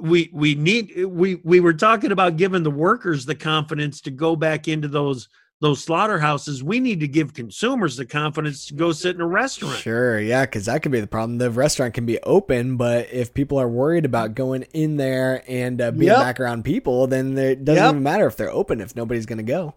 we 0.00 0.28
we 0.32 0.54
need 0.54 1.06
we 1.06 1.36
we 1.44 1.58
were 1.58 1.72
talking 1.72 2.12
about 2.12 2.36
giving 2.36 2.62
the 2.62 2.70
workers 2.70 3.24
the 3.24 3.34
confidence 3.34 4.02
to 4.02 4.10
go 4.10 4.36
back 4.36 4.68
into 4.68 4.88
those 4.88 5.28
those 5.62 5.82
slaughterhouses 5.82 6.62
we 6.62 6.80
need 6.80 7.00
to 7.00 7.06
give 7.08 7.32
consumers 7.32 7.96
the 7.96 8.04
confidence 8.04 8.66
to 8.66 8.74
go 8.74 8.90
sit 8.92 9.14
in 9.14 9.22
a 9.22 9.26
restaurant 9.26 9.78
Sure, 9.80 10.20
yeah, 10.20 10.44
because 10.44 10.66
that 10.66 10.82
could 10.82 10.90
be 10.92 11.00
the 11.00 11.06
problem. 11.06 11.38
The 11.38 11.50
restaurant 11.50 11.94
can 11.94 12.04
be 12.04 12.20
open, 12.24 12.76
but 12.76 13.08
if 13.12 13.32
people 13.32 13.58
are 13.58 13.68
worried 13.68 14.04
about 14.04 14.34
going 14.34 14.62
in 14.74 14.96
there 14.96 15.44
and 15.48 15.80
uh, 15.80 15.92
being 15.92 16.08
Yep. 16.10 16.18
back 16.20 16.40
around 16.40 16.64
people, 16.64 17.06
then 17.06 17.38
it 17.38 17.64
doesn't 17.64 17.82
Yep. 17.82 17.90
even 17.92 18.02
matter 18.02 18.26
if 18.26 18.36
they're 18.36 18.50
open 18.52 18.80
if 18.80 18.94
nobody's 18.96 19.24
going 19.24 19.38
to 19.38 19.44
go. 19.44 19.74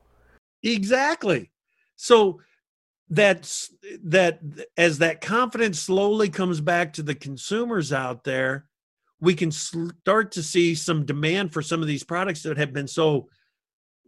exactly 0.64 1.52
so 1.96 2.42
that's 3.10 3.72
that 4.04 4.40
as 4.78 4.98
that 4.98 5.22
confidence 5.22 5.80
slowly 5.80 6.28
comes 6.30 6.60
back 6.60 6.92
to 6.94 7.04
the 7.04 7.14
consumers 7.14 7.94
out 7.94 8.24
there 8.24 8.66
we 9.22 9.36
can 9.36 9.52
start 9.52 10.32
to 10.32 10.42
see 10.44 10.74
some 10.76 11.06
demand 11.06 11.54
for 11.54 11.62
some 11.62 11.82
of 11.82 11.88
these 11.88 12.04
products 12.04 12.42
that 12.44 12.58
have 12.58 12.74
been 12.74 12.88
so 12.88 13.30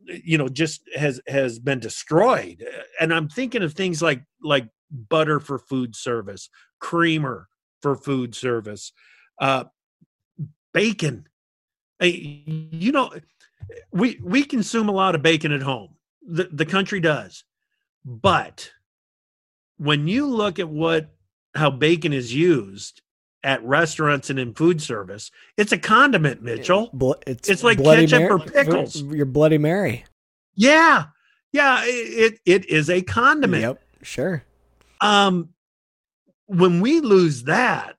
you 0.08 0.38
know 0.38 0.48
just 0.48 0.82
has 0.96 1.22
has 1.28 1.60
been 1.60 1.80
destroyed. 1.80 2.66
And 3.00 3.14
i'm 3.14 3.30
thinking 3.30 3.64
of 3.64 3.74
things 3.74 4.02
like 4.02 4.24
like 4.42 4.68
butter 4.92 5.40
for 5.40 5.60
food 5.60 5.96
service 5.96 6.50
creamer 6.80 7.50
for 7.82 7.96
food 7.96 8.34
service 8.36 8.94
uh 9.40 9.66
bacon. 10.74 11.28
Hey, 12.00 12.44
you 12.46 12.92
know 12.92 13.12
we 13.92 14.20
we 14.24 14.44
consume 14.44 14.90
a 14.90 14.94
lot 14.94 15.16
of 15.16 15.22
bacon 15.22 15.52
at 15.52 15.62
home. 15.62 15.96
The, 16.22 16.50
the 16.52 16.66
country 16.66 17.00
does. 17.00 17.44
But 18.06 18.72
when 19.78 20.08
you 20.08 20.28
look 20.28 20.60
at 20.60 20.70
what 20.70 21.10
how 21.56 21.72
bacon 21.72 22.14
is 22.14 22.34
used 22.34 23.02
at 23.48 23.64
restaurants 23.64 24.30
and 24.30 24.38
in 24.38 24.54
food 24.54 24.80
service 24.82 25.32
it's 25.58 25.72
a 25.72 25.78
condiment 25.78 26.42
mitchell 26.44 26.90
Bl- 26.94 27.14
it's, 27.26 27.50
It's 27.50 27.64
like 27.64 27.78
Bloody 27.80 28.06
ketchup 28.06 28.30
or 28.30 28.40
pickles. 28.40 29.02
Your 29.02 29.26
Bloody 29.26 29.58
Mary. 29.58 30.06
yeah 30.56 31.06
yeah 31.52 31.82
it 31.86 32.40
it 32.46 32.70
is 32.70 32.90
a 32.90 33.02
condiment 33.02 33.62
Yep, 33.64 33.82
sure. 34.04 34.44
um 35.02 35.50
when 36.48 36.82
we 36.82 37.00
lose 37.00 37.44
that 37.44 37.96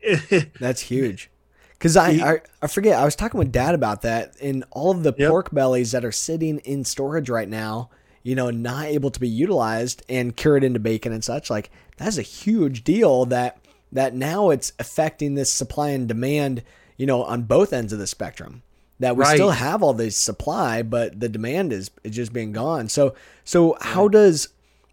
That's 0.60 0.80
huge. 0.82 1.30
Because 1.72 1.96
I, 1.96 2.08
I 2.10 2.40
I 2.62 2.66
forget, 2.66 2.98
I 2.98 3.04
was 3.04 3.14
talking 3.16 3.38
with 3.38 3.52
dad 3.52 3.74
about 3.74 4.02
that, 4.02 4.34
and 4.40 4.64
all 4.70 4.90
of 4.90 5.02
the 5.02 5.14
Yep. 5.16 5.28
pork 5.30 5.50
bellies 5.52 5.92
that 5.92 6.04
are 6.04 6.12
sitting 6.12 6.58
in 6.60 6.84
storage 6.84 7.28
right 7.30 7.48
now, 7.48 7.90
you 8.22 8.34
know, 8.34 8.50
not 8.50 8.86
able 8.86 9.10
to 9.10 9.20
be 9.20 9.28
utilized 9.28 10.02
and 10.08 10.36
cured 10.36 10.64
into 10.64 10.80
bacon 10.80 11.12
and 11.12 11.22
such, 11.22 11.50
like 11.50 11.70
that's 11.96 12.18
a 12.18 12.22
huge 12.22 12.84
deal 12.84 13.26
that 13.26 13.58
that 13.92 14.14
now 14.14 14.50
it's 14.50 14.72
affecting 14.78 15.34
this 15.34 15.52
supply 15.52 15.90
and 15.90 16.06
demand, 16.08 16.62
you 16.96 17.06
know, 17.06 17.22
on 17.24 17.42
both 17.42 17.72
ends 17.72 17.92
of 17.92 17.98
the 17.98 18.06
spectrum. 18.06 18.62
That 19.00 19.16
we 19.16 19.24
still 19.26 19.50
have 19.52 19.82
all 19.82 19.92
this 19.94 20.16
supply, 20.16 20.82
but 20.82 21.20
the 21.20 21.28
demand 21.28 21.72
is, 21.72 21.90
is 22.02 22.16
just 22.16 22.32
being 22.32 22.52
gone. 22.52 22.88
So 22.88 23.14
so 23.44 23.76
how 23.80 24.08
does 24.08 24.48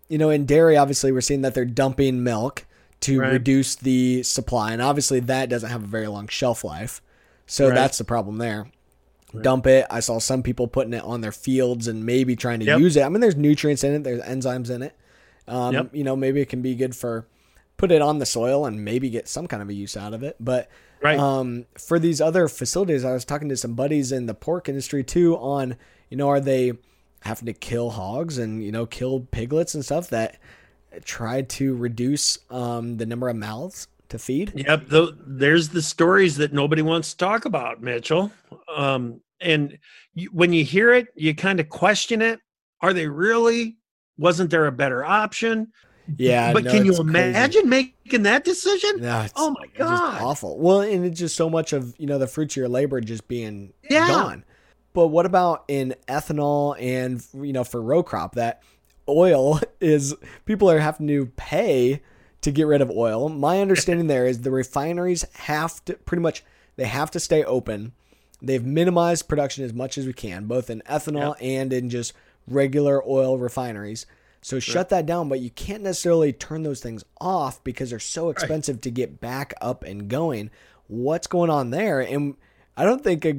you 0.08 0.20
know, 0.20 0.30
in 0.30 0.46
dairy, 0.46 0.78
obviously, 0.78 1.12
we're 1.12 1.22
seeing 1.22 1.42
that 1.42 1.56
they're 1.56 1.66
dumping 1.66 2.22
milk 2.24 2.66
to 3.02 3.20
Right. 3.20 3.32
reduce 3.32 3.74
the 3.74 4.22
supply, 4.22 4.72
and 4.72 4.80
obviously, 4.82 5.20
that 5.22 5.50
doesn't 5.50 5.72
have 5.72 5.84
a 5.84 5.88
very 5.88 6.08
long 6.08 6.28
shelf 6.28 6.64
life. 6.64 7.02
So 7.48 7.68
Right. 7.70 7.74
that's 7.76 7.98
the 7.98 8.04
problem 8.04 8.38
there. 8.38 8.68
Dump 9.42 9.66
it. 9.68 9.86
I 9.90 10.00
saw 10.02 10.20
some 10.20 10.44
people 10.44 10.68
putting 10.68 10.94
it 10.94 11.04
on 11.04 11.22
their 11.22 11.32
fields 11.32 11.88
and 11.88 12.06
maybe 12.06 12.36
trying 12.36 12.60
to 12.60 12.66
Yep. 12.68 12.80
use 12.80 12.96
it. 12.96 13.02
I 13.02 13.10
mean, 13.10 13.20
there's 13.20 13.36
nutrients 13.36 13.84
in 13.84 13.94
it, 13.96 14.04
there's 14.04 14.22
enzymes 14.22 14.70
in 14.70 14.84
it. 14.84 14.96
Um, 15.48 15.74
Yep. 15.74 15.90
You 15.96 16.04
know, 16.04 16.16
maybe 16.16 16.40
it 16.40 16.48
can 16.50 16.62
be 16.62 16.76
good 16.76 16.96
for 16.96 17.26
put 17.78 17.92
it 17.92 18.02
on 18.02 18.20
the 18.20 18.26
soil 18.26 18.66
and 18.66 18.84
maybe 18.84 19.10
get 19.10 19.28
some 19.28 19.48
kind 19.48 19.62
of 19.62 19.70
a 19.70 19.74
use 19.74 19.98
out 19.98 20.14
of 20.14 20.24
it. 20.24 20.36
But 20.40 20.70
right 21.02 21.20
um, 21.20 21.66
for 21.78 22.00
these 22.00 22.22
other 22.22 22.48
facilities, 22.48 23.04
I 23.04 23.14
was 23.14 23.26
talking 23.26 23.50
to 23.50 23.58
some 23.58 23.74
buddies 23.74 24.12
in 24.12 24.26
the 24.26 24.34
pork 24.34 24.70
industry 24.70 25.04
too 25.04 25.36
on, 25.38 25.76
you 26.10 26.18
know, 26.18 26.30
are 26.30 26.40
they 26.40 26.74
having 27.22 27.48
to 27.48 27.54
kill 27.54 27.90
hogs 27.90 28.38
and, 28.38 28.64
you 28.64 28.72
know, 28.72 28.86
kill 28.86 29.22
piglets 29.32 29.74
and 29.76 29.84
stuff 29.84 30.10
that 30.10 30.38
try 31.04 31.42
to 31.42 31.76
reduce 31.76 32.38
um, 32.50 32.98
the 32.98 33.06
number 33.06 33.28
of 33.28 33.36
mouths 33.36 33.88
to 34.10 34.20
feed? 34.20 34.54
Yep, 34.56 34.88
tho- 34.88 35.18
there's 35.26 35.70
the 35.70 35.82
stories 35.82 36.38
that 36.38 36.54
nobody 36.54 36.82
wants 36.82 37.12
to 37.12 37.18
talk 37.18 37.46
about, 37.46 37.82
Mitchell. 37.82 38.32
Um, 38.74 39.22
and 39.42 39.78
you, 40.14 40.30
when 40.32 40.54
you 40.54 40.64
hear 40.64 40.94
it, 40.94 41.08
you 41.16 41.36
kind 41.36 41.60
of 41.60 41.70
question 41.70 42.22
it. 42.22 42.40
Are 42.82 42.94
they 42.94 43.08
really? 43.08 43.78
Wasn't 44.18 44.50
there 44.50 44.68
a 44.68 44.72
better 44.72 45.04
option? 45.04 45.72
Yeah. 46.18 46.54
but 46.54 46.64
no, 46.66 46.72
can 46.72 46.86
you 46.86 46.92
it's 46.92 47.00
crazy. 47.00 47.30
imagine 47.30 47.70
making 47.70 48.24
that 48.24 48.44
decision? 48.44 49.02
No, 49.02 49.26
Oh 49.36 49.52
my 49.52 49.66
it's 49.66 49.78
God. 49.78 50.22
awful. 50.22 50.58
Well, 50.60 50.82
and 50.82 51.06
it's 51.06 51.20
just 51.20 51.36
so 51.36 51.50
much 51.50 51.74
of 51.74 51.96
you 51.98 52.08
know 52.08 52.18
the 52.18 52.28
fruits 52.28 52.54
of 52.54 52.58
your 52.58 52.70
labor 52.70 53.02
just 53.02 53.28
being 53.28 53.74
Yeah. 53.90 54.08
gone. 54.08 54.44
But 54.94 55.08
what 55.08 55.26
about 55.26 55.66
in 55.68 55.96
ethanol 56.08 56.76
and 56.80 57.24
you 57.46 57.54
know 57.54 57.64
for 57.64 57.82
row 57.82 58.04
crop 58.04 58.36
that 58.36 58.62
oil 59.10 59.60
is 59.82 60.16
people 60.46 60.70
are 60.70 60.80
having 60.80 61.08
to 61.08 61.26
pay 61.38 62.02
to 62.42 62.52
get 62.52 62.68
rid 62.68 62.82
of 62.82 62.92
oil. 62.92 63.28
My 63.30 63.60
understanding 63.60 64.08
there 64.08 64.26
is 64.28 64.42
the 64.42 64.52
refineries 64.52 65.26
have 65.34 65.84
to 65.86 65.94
pretty 65.96 66.22
much 66.22 66.44
they 66.76 66.86
have 66.86 67.10
to 67.12 67.20
stay 67.20 67.44
open. 67.44 67.94
They've 68.42 68.64
minimized 68.64 69.28
production 69.28 69.64
as 69.64 69.74
much 69.74 69.98
as 69.98 70.06
we 70.06 70.14
can, 70.14 70.46
both 70.46 70.70
in 70.70 70.82
ethanol 70.88 71.36
and 71.42 71.74
in 71.74 71.90
just 71.90 72.14
regular 72.48 73.02
oil 73.08 73.38
refineries. 73.40 74.06
So 74.46 74.60
shut 74.60 74.90
that 74.90 75.08
down, 75.08 75.28
but 75.28 75.40
you 75.40 75.50
can't 75.50 75.82
necessarily 75.82 76.32
turn 76.32 76.62
those 76.62 76.80
things 76.80 77.04
off 77.20 77.64
because 77.64 77.90
they're 77.90 77.98
so 77.98 78.30
expensive 78.30 78.80
to 78.82 78.92
get 78.92 79.20
back 79.20 79.56
up 79.60 79.84
and 79.84 80.08
going. 80.08 80.52
What's 80.86 81.26
going 81.26 81.50
on 81.50 81.72
there? 81.72 82.00
And 82.00 82.36
I 82.78 82.84
don't 82.84 83.04
think 83.04 83.26
a 83.26 83.38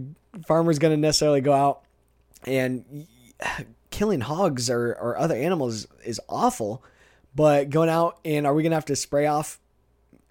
farmer's 0.48 0.80
going 0.80 0.92
to 0.92 1.00
necessarily 1.00 1.40
go 1.40 1.52
out 1.52 1.82
and 2.44 3.06
killing 3.90 4.20
hogs 4.20 4.68
or, 4.68 4.94
or 4.94 5.16
other 5.16 5.36
animals 5.36 5.86
is 6.04 6.20
awful, 6.28 6.82
but 7.36 7.70
going 7.70 7.88
out 7.88 8.18
and 8.24 8.44
are 8.44 8.52
we 8.52 8.64
going 8.64 8.72
to 8.72 8.76
have 8.76 8.86
to 8.86 8.96
spray 8.96 9.26
off 9.26 9.60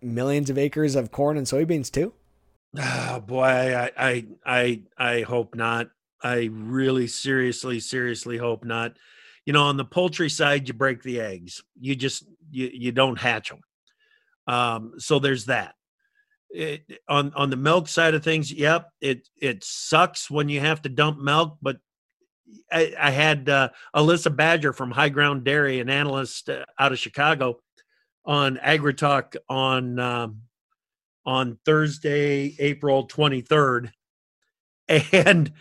millions 0.01 0.49
of 0.49 0.57
acres 0.57 0.97
of 0.97 1.09
corn 1.09 1.37
and 1.37 1.47
soybeans 1.47 1.89
too? 1.89 2.11
Oh 2.77 3.21
boy, 3.21 3.45
I, 3.45 3.91
I 3.97 4.25
I 4.45 4.81
I 4.97 5.21
hope 5.21 5.55
not. 5.55 5.91
I 6.21 6.49
really 6.51 7.07
seriously, 7.07 7.79
seriously 7.79 8.39
hope 8.39 8.65
not. 8.65 8.97
You 9.45 9.53
know, 9.53 9.63
on 9.63 9.77
the 9.77 9.85
poultry 9.85 10.29
side, 10.29 10.67
you 10.67 10.73
break 10.73 11.03
the 11.03 11.19
eggs. 11.19 11.63
You 11.79 11.95
just 11.95 12.25
you 12.51 12.69
you 12.73 12.91
don't 12.91 13.19
hatch 13.19 13.49
them. 13.49 13.61
Um, 14.47 14.93
so 14.97 15.19
there's 15.19 15.45
that. 15.45 15.75
It, 16.49 16.83
on 17.07 17.33
on 17.33 17.49
the 17.49 17.57
milk 17.57 17.87
side 17.87 18.13
of 18.13 18.23
things, 18.23 18.51
yep, 18.51 18.89
it 19.01 19.27
it 19.41 19.63
sucks 19.63 20.29
when 20.29 20.49
you 20.49 20.61
have 20.61 20.81
to 20.83 20.89
dump 20.89 21.19
milk, 21.19 21.57
but 21.61 21.77
I, 22.71 22.93
I 22.99 23.11
had 23.11 23.49
uh, 23.49 23.69
Alyssa 23.95 24.35
Badger 24.35 24.73
from 24.73 24.91
High 24.91 25.09
Ground 25.09 25.43
Dairy, 25.43 25.79
an 25.79 25.89
analyst 25.89 26.49
uh, 26.49 26.65
out 26.79 26.91
of 26.91 26.99
Chicago, 26.99 27.59
on 28.25 28.57
AgriTalk 28.57 29.35
on 29.49 29.99
um, 29.99 30.41
on 31.25 31.57
Thursday, 31.65 32.55
April 32.59 33.07
23rd. 33.07 33.91
And 35.11 35.51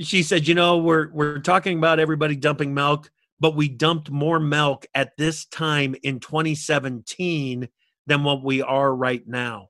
she 0.00 0.22
said, 0.22 0.46
you 0.46 0.54
know, 0.54 0.78
we're 0.78 1.10
we're 1.12 1.38
talking 1.40 1.78
about 1.78 2.00
everybody 2.00 2.36
dumping 2.36 2.74
milk, 2.74 3.10
but 3.40 3.56
we 3.56 3.68
dumped 3.68 4.10
more 4.10 4.40
milk 4.40 4.86
at 4.94 5.16
this 5.16 5.44
time 5.46 5.94
in 6.02 6.20
2017 6.20 7.68
than 8.06 8.24
what 8.24 8.42
we 8.42 8.62
are 8.62 8.94
right 8.94 9.26
now. 9.26 9.68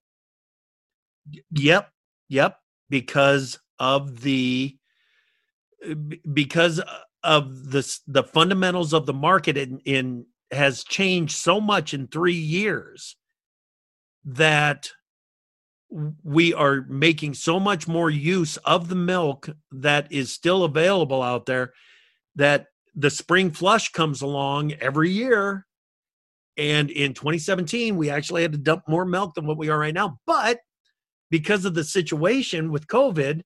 Yep, 1.52 1.90
yep, 2.28 2.58
because 2.90 3.58
of 3.78 4.20
the 4.20 4.76
because 6.32 6.80
of 7.22 7.70
the 7.70 7.98
the 8.06 8.24
fundamentals 8.24 8.92
of 8.92 9.06
the 9.06 9.12
market 9.12 9.56
in, 9.56 9.80
in 9.84 10.26
has 10.50 10.84
changed 10.84 11.36
so 11.36 11.60
much 11.60 11.92
in 11.92 12.06
3 12.06 12.32
years 12.32 13.16
that 14.24 14.90
we 15.90 16.52
are 16.52 16.84
making 16.88 17.34
so 17.34 17.58
much 17.58 17.88
more 17.88 18.10
use 18.10 18.56
of 18.58 18.88
the 18.88 18.94
milk 18.94 19.48
that 19.72 20.10
is 20.12 20.32
still 20.32 20.64
available 20.64 21.22
out 21.22 21.46
there 21.46 21.72
that 22.36 22.66
the 22.94 23.10
spring 23.10 23.50
flush 23.50 23.90
comes 23.92 24.20
along 24.20 24.72
every 24.74 25.10
year 25.10 25.66
and 26.58 26.90
in 26.90 27.14
2017 27.14 27.96
we 27.96 28.10
actually 28.10 28.42
had 28.42 28.52
to 28.52 28.58
dump 28.58 28.82
more 28.86 29.04
milk 29.06 29.34
than 29.34 29.46
what 29.46 29.56
we 29.56 29.70
are 29.70 29.78
right 29.78 29.94
now 29.94 30.18
but 30.26 30.58
because 31.30 31.64
of 31.64 31.74
the 31.74 31.84
situation 31.84 32.70
with 32.70 32.86
covid 32.86 33.40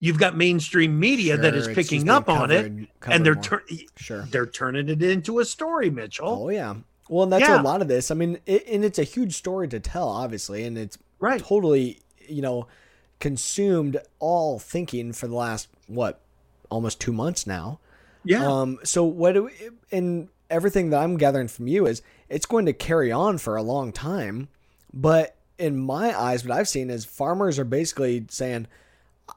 you've 0.00 0.18
got 0.18 0.36
mainstream 0.36 0.98
media 1.00 1.34
Sure, 1.36 1.42
that 1.42 1.54
is 1.54 1.68
picking 1.68 2.08
up 2.10 2.26
being 2.26 2.38
on 2.38 2.50
it 2.50 2.62
covered- 2.64 2.88
covered 3.00 3.14
and 3.16 3.26
they're 3.26 3.34
tur- 3.36 3.64
sure. 3.96 4.22
they're 4.30 4.46
turning 4.46 4.88
it 4.90 5.02
into 5.02 5.38
a 5.38 5.44
story 5.44 5.88
mitchell 5.90 6.42
Oh 6.44 6.48
yeah. 6.50 6.74
Well, 7.08 7.24
and 7.24 7.32
that's 7.32 7.42
Yeah. 7.42 7.60
a 7.60 7.64
lot 7.64 7.82
of 7.82 7.88
this. 7.88 8.12
I 8.12 8.14
mean, 8.14 8.38
it, 8.46 8.64
and 8.68 8.84
it's 8.84 9.00
a 9.00 9.02
huge 9.02 9.34
story 9.34 9.66
to 9.66 9.80
tell, 9.80 10.08
obviously, 10.08 10.62
and 10.62 10.78
it's 10.78 10.96
right 11.20 11.40
totally, 11.40 12.00
you 12.26 12.42
know, 12.42 12.66
consumed 13.20 13.98
all 14.18 14.58
thinking 14.58 15.12
for 15.12 15.28
the 15.28 15.34
last 15.34 15.68
what, 15.86 16.20
almost 16.70 17.00
two 17.00 17.12
months 17.12 17.46
now. 17.46 17.78
yeah 18.24 18.46
Um. 18.46 18.78
So 18.82 19.04
what? 19.04 19.34
Do 19.34 19.44
we, 19.44 19.52
and 19.92 20.28
everything 20.48 20.90
that 20.90 21.00
I'm 21.00 21.16
gathering 21.16 21.48
from 21.48 21.68
you 21.68 21.86
is 21.86 22.02
it's 22.28 22.46
going 22.46 22.66
to 22.66 22.72
carry 22.72 23.12
on 23.12 23.38
for 23.38 23.56
a 23.56 23.62
long 23.62 23.92
time, 23.92 24.48
but 24.92 25.36
in 25.58 25.78
my 25.78 26.18
eyes, 26.18 26.44
what 26.44 26.56
I've 26.56 26.68
seen 26.68 26.90
is 26.90 27.04
farmers 27.04 27.58
are 27.58 27.64
basically 27.64 28.26
saying. 28.28 28.66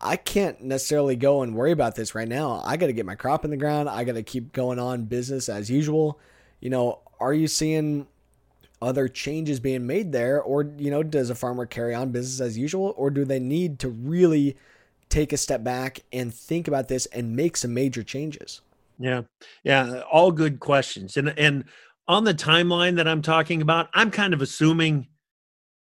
I 0.02 0.16
can't 0.16 0.60
necessarily 0.60 1.16
go 1.16 1.44
and 1.44 1.54
worry 1.54 1.72
about 1.72 1.94
this 1.94 2.16
right 2.16 2.28
now. 2.28 2.64
I 2.66 2.78
got 2.78 2.88
to 2.88 2.94
get 2.94 3.06
my 3.06 3.14
crop 3.14 3.46
in 3.46 3.52
the 3.52 3.58
ground. 3.58 3.88
I 3.88 4.04
got 4.04 4.14
to 4.14 4.24
keep 4.24 4.52
going 4.52 4.80
on 4.80 5.04
business 5.04 5.50
as 5.50 5.70
usual. 5.70 6.20
You 6.62 6.72
know, 6.72 7.00
are 7.20 7.32
you 7.32 7.48
seeing 7.48 8.08
other 8.84 9.08
changes 9.08 9.60
being 9.60 9.88
made 9.88 10.12
there 10.12 10.42
or 10.42 10.72
you 10.78 10.92
know 10.92 11.02
does 11.02 11.30
a 11.30 11.36
farmer 11.36 11.66
carry 11.66 11.96
on 11.96 12.12
business 12.12 12.46
as 12.46 12.58
usual 12.58 12.94
or 12.98 13.10
do 13.10 13.26
they 13.26 13.40
need 13.40 13.80
to 13.80 13.90
really 13.90 14.56
take 15.10 15.32
a 15.32 15.38
step 15.38 15.64
back 15.64 16.00
and 16.12 16.34
think 16.34 16.68
about 16.68 16.88
this 16.88 17.06
and 17.08 17.36
make 17.36 17.56
some 17.56 17.74
major 17.74 18.04
changes 18.04 18.62
Yeah. 19.00 19.22
Yeah, 19.64 20.02
all 20.12 20.32
good 20.32 20.60
questions. 20.60 21.18
And 21.18 21.30
and 21.38 21.66
on 22.08 22.24
the 22.24 22.34
timeline 22.34 22.96
that 22.98 23.08
I'm 23.08 23.22
talking 23.22 23.62
about, 23.62 23.90
I'm 23.94 24.12
kind 24.12 24.34
of 24.34 24.42
assuming 24.42 25.08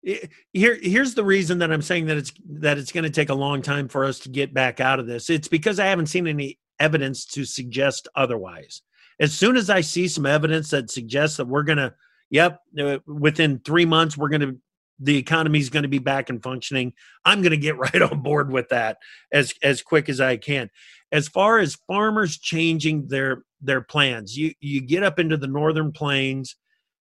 eh, 0.06 0.28
here 0.54 0.78
here's 0.82 1.14
the 1.14 1.24
reason 1.24 1.60
that 1.60 1.72
I'm 1.72 1.82
saying 1.82 2.08
that 2.08 2.18
it's 2.18 2.34
that 2.50 2.78
it's 2.78 2.92
going 2.92 3.06
to 3.06 3.10
take 3.10 3.30
a 3.30 3.36
long 3.36 3.62
time 3.62 3.88
for 3.88 4.06
us 4.06 4.20
to 4.20 4.30
get 4.30 4.54
back 4.54 4.80
out 4.80 5.00
of 5.00 5.08
this. 5.08 5.30
It's 5.30 5.48
because 5.48 5.80
I 5.80 5.86
haven't 5.86 6.08
seen 6.08 6.28
any 6.28 6.60
evidence 6.80 7.26
to 7.26 7.46
suggest 7.46 8.08
otherwise. 8.16 8.82
As 9.20 9.34
soon 9.34 9.58
as 9.58 9.70
I 9.70 9.82
see 9.82 10.08
some 10.08 10.26
evidence 10.26 10.70
that 10.70 10.90
suggests 10.90 11.38
that 11.38 11.48
we're 11.48 11.64
going 11.64 11.78
to 11.78 11.94
yep, 12.30 12.62
uh, 12.80 13.00
within 13.08 13.60
3 13.60 13.86
months 13.86 14.18
we're 14.18 14.30
going 14.30 14.42
to 14.42 14.58
the 15.02 15.18
economy's 15.18 15.70
going 15.70 15.84
to 15.84 15.90
be 15.90 16.00
back 16.00 16.30
and 16.30 16.44
functioning, 16.44 16.92
I'm 17.24 17.42
going 17.42 17.52
to 17.52 17.58
get 17.58 17.78
right 17.94 18.02
on 18.02 18.22
board 18.22 18.52
with 18.52 18.70
that 18.70 18.98
as 19.32 19.54
as 19.64 19.82
quick 19.82 20.10
as 20.10 20.20
I 20.20 20.38
can. 20.38 20.70
As 21.12 21.28
far 21.28 21.60
as 21.60 21.78
farmers 21.88 22.38
changing 22.38 23.08
their 23.08 23.44
their 23.62 23.82
plans 23.82 24.38
you 24.38 24.54
you 24.62 24.82
get 24.82 25.04
up 25.04 25.20
into 25.20 25.36
the 25.36 25.48
northern 25.48 25.92
plains 25.92 26.56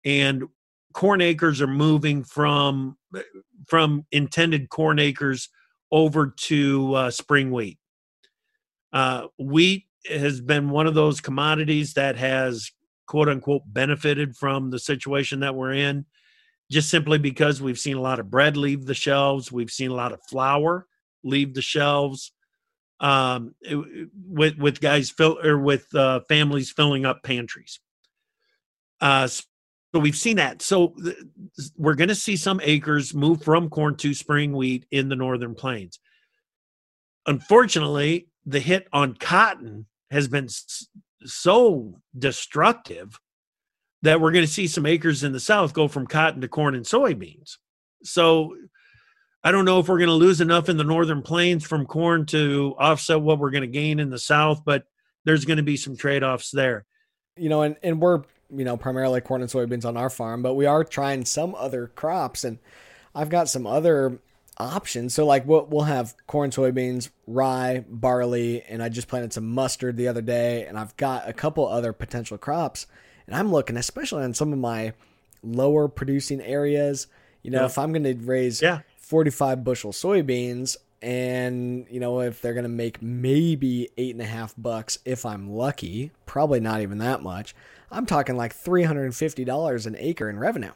and 0.05 0.45
corn 0.95 1.21
acres 1.21 1.61
are 1.61 1.67
moving 1.67 2.25
from 2.25 2.97
from 3.67 4.07
intended 4.11 4.71
corn 4.71 4.99
acres 4.99 5.49
over 5.91 6.35
to 6.37 6.95
uh, 6.95 7.11
spring 7.11 7.51
wheat. 7.51 7.79
Uh, 8.93 9.27
wheat 9.39 9.85
has 10.09 10.41
been 10.41 10.71
one 10.71 10.87
of 10.87 10.95
those 10.95 11.21
commodities 11.21 11.95
that 11.95 12.17
has 12.17 12.71
quote 13.09 13.29
unquote 13.29 13.63
benefited 13.67 14.37
from 14.37 14.71
the 14.71 14.79
situation 14.79 15.41
that 15.41 15.55
we're 15.55 15.73
in 15.73 16.07
just 16.71 16.89
simply 16.91 17.19
because 17.19 17.61
we've 17.61 17.79
seen 17.79 17.97
a 17.97 18.01
lot 18.01 18.21
of 18.21 18.31
bread 18.31 18.57
leave 18.57 18.87
the 18.87 18.95
shelves 18.95 19.51
we've 19.51 19.71
seen 19.71 19.91
a 19.91 19.95
lot 19.95 20.13
of 20.13 20.21
flour 20.29 20.87
leave 21.25 21.55
the 21.55 21.63
shelves 21.63 22.33
um, 23.01 23.55
it- 23.63 24.09
with 24.29 24.57
with 24.59 24.81
guys 24.81 25.11
fill 25.11 25.39
or 25.45 25.59
with 25.59 25.93
uh, 25.95 26.21
families 26.29 26.71
filling 26.71 27.07
up 27.07 27.23
pantries. 27.23 27.81
Uh, 29.01 29.29
so 29.29 29.45
we've 29.95 30.17
seen 30.17 30.37
that. 30.37 30.61
So 30.63 30.95
th- 31.03 31.17
we're 31.77 31.95
going 31.95 32.09
to 32.09 32.15
see 32.15 32.37
some 32.37 32.61
acres 32.63 33.15
move 33.15 33.43
from 33.43 33.71
corn 33.71 33.97
to 33.97 34.15
spring 34.15 34.53
wheat 34.53 34.87
in 34.91 35.09
the 35.09 35.17
northern 35.17 35.55
plains. 35.55 36.01
Unfortunately, 37.27 38.29
the 38.47 38.61
hit 38.61 38.89
on 38.93 39.15
cotton 39.15 39.87
has 40.11 40.27
been 40.27 40.49
so 41.25 42.01
destructive 42.19 43.19
that 44.03 44.21
we're 44.21 44.33
going 44.33 44.47
to 44.47 44.51
see 44.53 44.67
some 44.67 44.87
acres 44.87 45.25
in 45.25 45.33
the 45.33 45.41
south 45.41 45.73
go 45.75 45.89
from 45.89 46.07
cotton 46.07 46.41
to 46.41 46.49
corn 46.49 46.75
and 46.75 46.85
soybeans. 46.85 47.57
So 48.05 48.57
I 49.43 49.51
don't 49.51 49.65
know 49.65 49.81
if 49.81 49.89
we're 49.89 49.99
going 49.99 50.09
to 50.09 50.15
lose 50.15 50.41
enough 50.41 50.69
in 50.69 50.77
the 50.77 50.85
northern 50.85 51.23
plains 51.23 51.65
from 51.65 51.87
corn 51.87 52.27
to 52.27 52.75
offset 52.79 53.21
what 53.21 53.39
we're 53.39 53.51
going 53.51 53.63
to 53.63 53.67
gain 53.67 53.99
in 53.99 54.11
the 54.11 54.19
south, 54.19 54.63
but 54.65 54.85
there's 55.25 55.45
going 55.45 55.57
to 55.57 55.63
be 55.63 55.77
some 55.77 55.97
trade 55.97 56.23
offs 56.23 56.51
there. 56.51 56.87
you 57.37 57.49
know 57.49 57.63
and, 57.63 57.77
and 57.83 58.01
we're 58.01 58.23
you 58.51 58.65
know 58.65 58.77
primarily 58.77 59.21
corn 59.21 59.43
and 59.43 59.51
soybeans 59.51 59.85
on 59.85 59.97
our 59.97 60.11
farm 60.11 60.43
but 60.43 60.55
we 60.55 60.67
are 60.67 60.85
trying 60.85 61.25
some 61.25 61.55
other 61.55 61.89
crops 61.95 62.45
and 62.45 62.59
i've 63.15 63.29
got 63.29 63.49
some 63.49 63.67
other 63.67 64.19
options 64.61 65.15
so 65.15 65.25
like 65.25 65.47
we'll, 65.47 65.65
we'll 65.67 65.83
have 65.85 66.15
corn 66.27 66.51
soybeans 66.51 67.11
rye 67.27 67.85
barley 67.89 68.63
and 68.69 68.83
i 68.83 68.89
just 68.89 69.07
planted 69.09 69.33
some 69.33 69.49
mustard 69.49 69.97
the 69.97 70.09
other 70.09 70.21
day 70.23 70.65
and 70.67 70.77
i've 70.79 70.97
got 70.97 71.29
a 71.29 71.33
couple 71.33 71.67
other 71.69 71.93
potential 71.93 72.37
crops 72.37 72.87
and 73.27 73.37
i'm 73.37 73.53
looking 73.53 73.77
especially 73.77 74.23
on 74.25 74.35
some 74.35 74.53
of 74.53 74.59
my 74.59 74.93
lower 75.45 75.87
producing 75.87 76.41
areas 76.41 77.07
you 77.43 77.51
know 77.53 77.61
Yeah. 77.61 77.67
if 77.67 77.79
i'm 77.79 77.93
going 77.93 78.03
to 78.05 78.15
raise 78.27 78.61
Yeah. 78.61 78.81
45 78.97 79.63
bushel 79.63 79.93
soybeans 79.93 80.77
and 81.01 81.87
you 81.89 82.01
know 82.01 82.21
if 82.21 82.43
they're 82.43 82.55
gonna 82.55 82.69
make 82.69 83.01
maybe 83.01 83.89
eight 83.97 84.15
and 84.17 84.21
a 84.21 84.27
half 84.27 84.53
bucks 84.59 84.99
if 85.05 85.25
i'm 85.25 85.49
lucky 85.49 86.11
probably 86.27 86.59
not 86.59 86.81
even 86.81 86.99
that 86.99 87.23
much 87.23 87.55
i'm 87.93 88.05
talking 88.05 88.37
like 88.37 88.53
$350 88.53 89.87
an 89.87 89.97
acre 90.01 90.29
in 90.29 90.39
revenue 90.41 90.73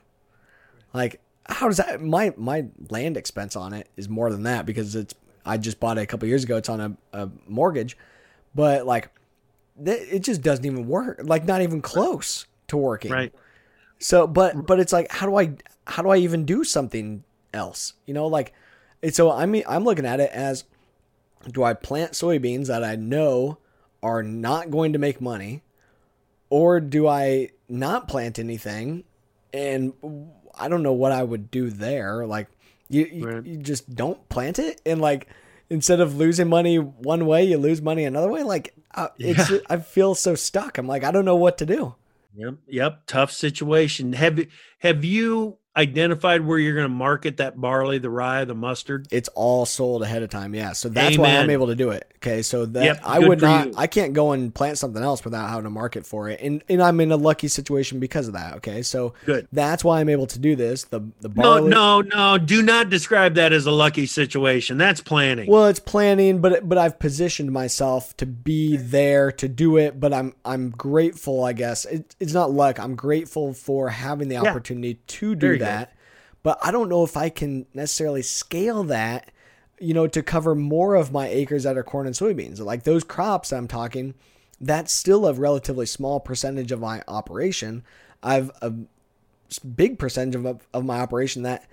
like 0.94 1.20
how 1.46 1.66
does 1.68 1.76
that 1.78 2.00
my 2.00 2.32
my 2.36 2.66
land 2.90 3.16
expense 3.16 3.56
on 3.56 3.72
it 3.72 3.88
is 3.96 4.08
more 4.08 4.30
than 4.30 4.44
that 4.44 4.64
because 4.66 4.94
it's 4.94 5.14
i 5.44 5.56
just 5.56 5.80
bought 5.80 5.98
it 5.98 6.02
a 6.02 6.06
couple 6.06 6.28
years 6.28 6.44
ago 6.44 6.56
it's 6.56 6.68
on 6.68 6.80
a, 6.80 6.96
a 7.12 7.28
mortgage 7.48 7.96
but 8.54 8.86
like 8.86 9.10
it 9.84 10.20
just 10.20 10.42
doesn't 10.42 10.64
even 10.64 10.86
work 10.86 11.20
like 11.24 11.44
not 11.44 11.62
even 11.62 11.80
close 11.80 12.46
to 12.68 12.76
working 12.76 13.10
Right. 13.10 13.32
so, 13.98 14.26
but 14.26 14.66
but 14.66 14.80
it's 14.80 14.92
like, 14.92 15.10
how 15.10 15.26
do 15.26 15.36
I 15.36 15.54
how 15.86 16.02
do 16.02 16.10
I 16.10 16.16
even 16.18 16.44
do 16.44 16.64
something 16.64 17.24
else? 17.52 17.94
You 18.06 18.14
know, 18.14 18.26
like, 18.26 18.52
it's 19.00 19.16
so 19.16 19.30
I 19.30 19.46
mean, 19.46 19.64
I'm 19.68 19.84
looking 19.84 20.06
at 20.06 20.20
it 20.20 20.30
as, 20.30 20.64
do 21.50 21.62
I 21.64 21.74
plant 21.74 22.12
soybeans 22.12 22.66
that 22.68 22.84
I 22.84 22.96
know 22.96 23.58
are 24.02 24.22
not 24.22 24.70
going 24.70 24.92
to 24.92 24.98
make 24.98 25.20
money, 25.20 25.62
or 26.50 26.80
do 26.80 27.08
I 27.08 27.50
not 27.68 28.08
plant 28.08 28.38
anything? 28.38 29.04
And 29.52 29.92
I 30.58 30.68
don't 30.68 30.82
know 30.82 30.92
what 30.92 31.12
I 31.12 31.22
would 31.22 31.50
do 31.50 31.70
there. 31.70 32.26
Like, 32.26 32.48
you 32.88 33.04
you, 33.12 33.26
Right. 33.26 33.46
you 33.46 33.56
just 33.58 33.94
don't 33.94 34.28
plant 34.28 34.58
it, 34.58 34.80
and 34.84 35.00
like 35.00 35.28
instead 35.70 36.00
of 36.00 36.16
losing 36.16 36.48
money 36.48 36.76
one 36.78 37.26
way, 37.26 37.44
you 37.44 37.56
lose 37.56 37.80
money 37.80 38.04
another 38.04 38.28
way. 38.30 38.42
Like, 38.42 38.74
uh, 38.94 39.08
it's 39.18 39.50
Yeah. 39.50 39.58
I 39.70 39.78
feel 39.78 40.14
so 40.14 40.34
stuck. 40.34 40.76
I'm 40.78 40.86
like, 40.86 41.02
I 41.04 41.10
don't 41.10 41.24
know 41.24 41.36
what 41.36 41.56
to 41.58 41.66
do. 41.66 41.94
Yep. 42.36 42.54
Yep. 42.68 43.02
Tough 43.06 43.32
situation. 43.32 44.12
Have 44.14 44.40
have 44.80 45.04
you 45.04 45.58
identified 45.76 46.42
where 46.42 46.58
you're 46.58 46.74
going 46.74 46.84
to 46.84 46.88
market 46.94 47.38
that 47.38 47.60
barley, 47.60 47.98
the 47.98 48.10
rye, 48.10 48.44
the 48.44 48.54
mustard? 48.54 49.06
it's 49.10 49.28
all 49.34 49.64
sold 49.66 50.02
ahead 50.02 50.22
of 50.22 50.30
time. 50.30 50.54
Yeah, 50.54 50.72
so 50.72 50.88
that's 50.88 51.16
why 51.18 51.36
I'm 51.36 51.50
able 51.50 51.68
to 51.68 51.74
do 51.74 51.90
it. 51.90 52.08
Okay, 52.16 52.42
so 52.42 52.66
that 52.66 52.84
Yep, 52.84 53.00
I 53.04 53.18
would 53.18 53.40
not, 53.40 53.66
you. 53.68 53.74
I 53.76 53.86
can't 53.88 54.12
go 54.12 54.30
and 54.32 54.54
plant 54.54 54.78
something 54.78 55.02
else 55.02 55.24
without 55.24 55.48
having 55.48 55.64
to 55.64 55.70
market 55.70 56.06
for 56.06 56.28
it, 56.28 56.40
and 56.40 56.62
and 56.68 56.82
I'm 56.82 57.00
in 57.00 57.10
a 57.10 57.16
lucky 57.16 57.48
situation 57.48 57.98
because 58.00 58.28
of 58.28 58.34
that. 58.34 58.54
Okay, 58.56 58.82
so 58.82 59.14
Good. 59.26 59.48
that's 59.52 59.82
why 59.82 60.00
I'm 60.00 60.08
able 60.08 60.26
to 60.28 60.38
do 60.38 60.54
this. 60.54 60.84
The 60.84 61.00
the 61.20 61.28
barley. 61.28 61.70
no, 61.70 62.00
no. 62.00 62.36
no. 62.36 62.38
Do 62.38 62.62
not 62.62 62.90
describe 62.90 63.34
that 63.34 63.52
as 63.52 63.66
a 63.66 63.70
lucky 63.72 64.06
situation. 64.06 64.78
That's 64.78 65.00
planning. 65.00 65.48
Well, 65.50 65.66
it's 65.66 65.80
planning, 65.80 66.40
but 66.40 66.68
but 66.68 66.78
I've 66.78 66.98
positioned 66.98 67.50
myself 67.50 68.16
to 68.18 68.26
be 68.26 68.76
there 68.76 69.32
to 69.32 69.48
do 69.48 69.76
it. 69.78 69.98
But 69.98 70.12
I'm 70.12 70.34
I'm 70.44 70.70
grateful, 70.70 71.42
I 71.44 71.54
guess. 71.54 71.84
It, 71.86 72.14
it's 72.20 72.32
not 72.32 72.50
luck. 72.52 72.78
I'm 72.78 72.94
grateful 72.94 73.52
for 73.52 73.88
having 73.88 74.28
the 74.28 74.34
Yeah. 74.34 74.42
opportunity 74.42 74.94
to 75.06 75.34
There 75.34 75.54
do 75.54 75.58
you 75.62 75.66
go. 75.66 75.70
that. 75.70 75.94
But 76.42 76.58
I 76.62 76.70
don't 76.70 76.88
know 76.88 77.04
if 77.04 77.16
I 77.16 77.28
can 77.28 77.66
necessarily 77.72 78.22
scale 78.22 78.84
that, 78.84 79.30
you 79.78 79.94
know, 79.94 80.06
to 80.08 80.22
cover 80.22 80.54
more 80.54 80.94
of 80.94 81.12
my 81.12 81.28
acres 81.28 81.62
that 81.62 81.76
are 81.76 81.84
corn 81.84 82.06
and 82.06 82.16
soybeans. 82.16 82.60
Like 82.60 82.82
those 82.82 83.04
crops 83.04 83.52
I'm 83.52 83.68
talking, 83.68 84.14
that's 84.60 84.92
still 84.92 85.26
a 85.26 85.32
relatively 85.32 85.86
small 85.86 86.20
percentage 86.20 86.72
of 86.72 86.80
my 86.80 87.02
operation. 87.06 87.84
I've 88.22 88.50
a 88.60 88.72
big 89.60 89.98
percentage 89.98 90.34
of, 90.34 90.66
of 90.72 90.84
my 90.84 91.00
operation 91.00 91.42
that 91.42 91.68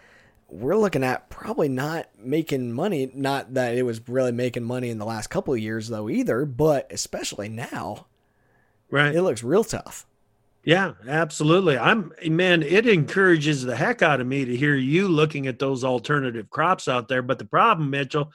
we're 0.49 0.75
looking 0.75 1.03
at 1.03 1.29
probably 1.29 1.69
not 1.69 2.07
making 2.17 2.71
money. 2.71 3.11
Not 3.13 3.53
that 3.53 3.75
it 3.75 3.83
was 3.83 4.07
really 4.07 4.31
making 4.31 4.63
money 4.63 4.89
in 4.89 4.97
the 4.97 5.05
last 5.05 5.27
couple 5.27 5.53
of 5.53 5.59
years 5.59 5.87
though 5.89 6.09
either, 6.09 6.45
but 6.45 6.91
especially 6.91 7.49
now, 7.49 8.07
right. 8.89 9.13
it 9.13 9.21
looks 9.21 9.43
real 9.43 9.63
tough. 9.63 10.05
Yeah, 10.63 10.93
absolutely. 11.07 11.77
I'm 11.77 12.11
man, 12.27 12.63
it 12.63 12.85
encourages 12.85 13.63
the 13.63 13.75
heck 13.75 14.01
out 14.01 14.19
of 14.19 14.27
me 14.27 14.45
to 14.45 14.55
hear 14.55 14.75
you 14.75 15.07
looking 15.07 15.47
at 15.47 15.57
those 15.57 15.83
alternative 15.83 16.49
crops 16.49 16.87
out 16.87 17.07
there. 17.07 17.21
But 17.21 17.39
the 17.39 17.45
problem, 17.45 17.89
Mitchell, 17.89 18.31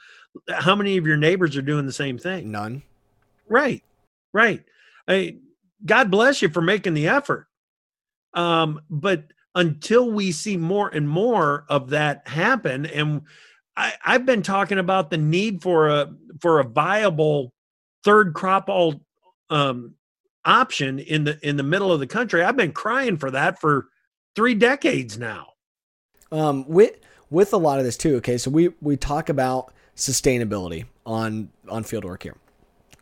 how 0.49 0.75
many 0.75 0.97
of 0.97 1.05
your 1.05 1.17
neighbors 1.17 1.55
are 1.55 1.61
doing 1.61 1.85
the 1.85 1.93
same 1.93 2.17
thing? 2.17 2.51
None. 2.51 2.81
Right. 3.47 3.83
Right. 4.33 4.63
I, 5.07 5.37
God 5.85 6.09
bless 6.09 6.41
you 6.41 6.49
for 6.49 6.61
making 6.61 6.95
the 6.95 7.07
effort. 7.07 7.47
Um, 8.33 8.81
but 8.89 9.25
until 9.53 10.11
we 10.11 10.31
see 10.31 10.57
more 10.57 10.89
and 10.89 11.07
more 11.07 11.65
of 11.69 11.91
that 11.91 12.27
happen, 12.27 12.85
and 12.87 13.21
I, 13.77 13.93
I've 14.03 14.25
been 14.25 14.41
talking 14.41 14.79
about 14.79 15.09
the 15.09 15.17
need 15.17 15.61
for 15.61 15.89
a 15.89 16.13
for 16.41 16.59
a 16.59 16.65
viable 16.65 17.53
third 18.03 18.33
crop 18.33 18.67
all 18.67 19.01
um, 19.49 19.93
option 20.45 20.99
in 20.99 21.23
the 21.23 21.39
in 21.47 21.57
the 21.57 21.63
middle 21.63 21.91
of 21.91 21.99
the 21.99 22.07
country. 22.07 22.43
I've 22.43 22.55
been 22.55 22.71
crying 22.71 23.17
for 23.17 23.31
that 23.31 23.59
for 23.59 23.87
three 24.35 24.53
decades 24.53 25.17
now. 25.17 25.47
Um, 26.31 26.67
with 26.67 26.95
with 27.29 27.53
a 27.53 27.57
lot 27.57 27.79
of 27.79 27.85
this 27.85 27.97
too. 27.97 28.15
Okay, 28.17 28.37
so 28.37 28.49
we 28.51 28.69
we 28.81 28.97
talk 28.97 29.29
about 29.29 29.73
sustainability 29.95 30.85
on 31.05 31.49
on 31.69 31.83
field 31.83 32.05
work 32.05 32.23
here, 32.23 32.37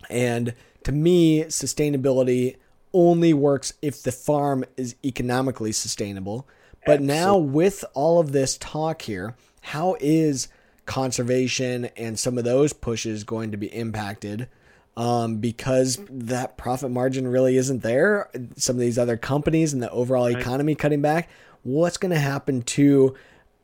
and 0.09 0.53
to 0.83 0.91
me, 0.91 1.43
sustainability 1.43 2.57
only 2.93 3.33
works 3.33 3.73
if 3.81 4.03
the 4.03 4.11
farm 4.11 4.63
is 4.77 4.95
economically 5.03 5.71
sustainable. 5.71 6.47
But 6.85 6.99
Absolutely. 6.99 7.15
now 7.15 7.37
with 7.37 7.85
all 7.93 8.19
of 8.19 8.33
this 8.33 8.57
talk 8.57 9.01
here, 9.01 9.35
how 9.61 9.95
is 9.99 10.49
conservation 10.85 11.85
and 11.97 12.19
some 12.19 12.37
of 12.37 12.43
those 12.43 12.73
pushes 12.73 13.23
going 13.23 13.51
to 13.51 13.57
be 13.57 13.67
impacted? 13.67 14.49
Um, 14.95 15.37
because 15.37 15.99
that 16.09 16.57
profit 16.57 16.91
margin 16.91 17.27
really 17.27 17.57
isn't 17.57 17.81
there. 17.81 18.29
Some 18.55 18.75
of 18.75 18.79
these 18.79 18.97
other 18.97 19.17
companies 19.17 19.73
and 19.73 19.81
the 19.81 19.89
overall 19.91 20.27
economy 20.27 20.75
cutting 20.75 21.01
back. 21.01 21.29
What's 21.63 21.97
going 21.97 22.11
to 22.11 22.19
happen 22.19 22.61
to 22.61 23.15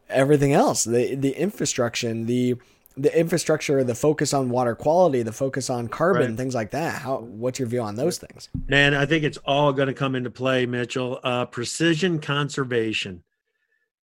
everything 0.09 0.53
else? 0.53 0.83
The 0.83 1.15
the 1.15 1.31
infrastructure, 1.31 2.13
the 2.13 2.55
the 2.97 3.17
infrastructure, 3.17 3.83
the 3.83 3.95
focus 3.95 4.33
on 4.33 4.49
water 4.49 4.75
quality, 4.75 5.21
the 5.21 5.31
focus 5.31 5.69
on 5.69 5.87
carbon, 5.87 6.29
right. 6.29 6.37
things 6.37 6.55
like 6.55 6.71
that. 6.71 7.01
How 7.01 7.19
what's 7.19 7.59
your 7.59 7.67
view 7.67 7.81
on 7.81 7.95
those 7.95 8.17
things? 8.17 8.49
Man, 8.67 8.93
I 8.93 9.05
think 9.05 9.23
it's 9.23 9.37
all 9.45 9.71
going 9.71 9.87
to 9.87 9.93
come 9.93 10.15
into 10.15 10.31
play, 10.31 10.65
Mitchell. 10.65 11.19
Uh, 11.23 11.45
precision 11.45 12.19
conservation. 12.19 13.23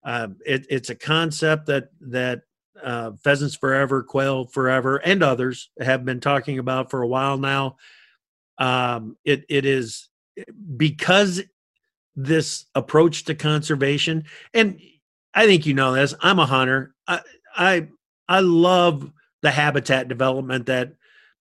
Uh, 0.05 0.29
it, 0.47 0.67
it's 0.71 0.91
a 0.91 0.95
concept 0.95 1.67
that 1.67 1.91
that 2.01 2.43
uh, 2.83 3.13
Pheasants 3.23 3.57
Forever, 3.57 4.03
Quail 4.03 4.47
Forever, 4.47 4.97
and 4.97 5.23
others 5.23 5.71
have 5.81 6.05
been 6.05 6.21
talking 6.21 6.59
about 6.59 6.91
for 6.91 7.03
a 7.03 7.09
while 7.09 7.39
now. 7.39 7.77
Um, 8.59 9.17
it 9.25 9.45
it 9.49 9.65
is 9.65 10.09
because 10.77 11.43
this 12.15 12.67
approach 12.75 13.25
to 13.25 13.35
conservation, 13.35 14.25
and 14.55 14.81
I 15.35 15.47
think 15.47 15.67
you 15.67 15.75
know 15.75 15.93
this. 15.93 16.15
I'm 16.21 16.39
a 16.39 16.47
hunter. 16.47 16.95
I 17.07 17.21
I 17.57 17.89
I 18.29 18.41
love 18.41 19.11
the 19.43 19.51
habitat 19.51 20.09
development 20.09 20.67
that 20.67 20.95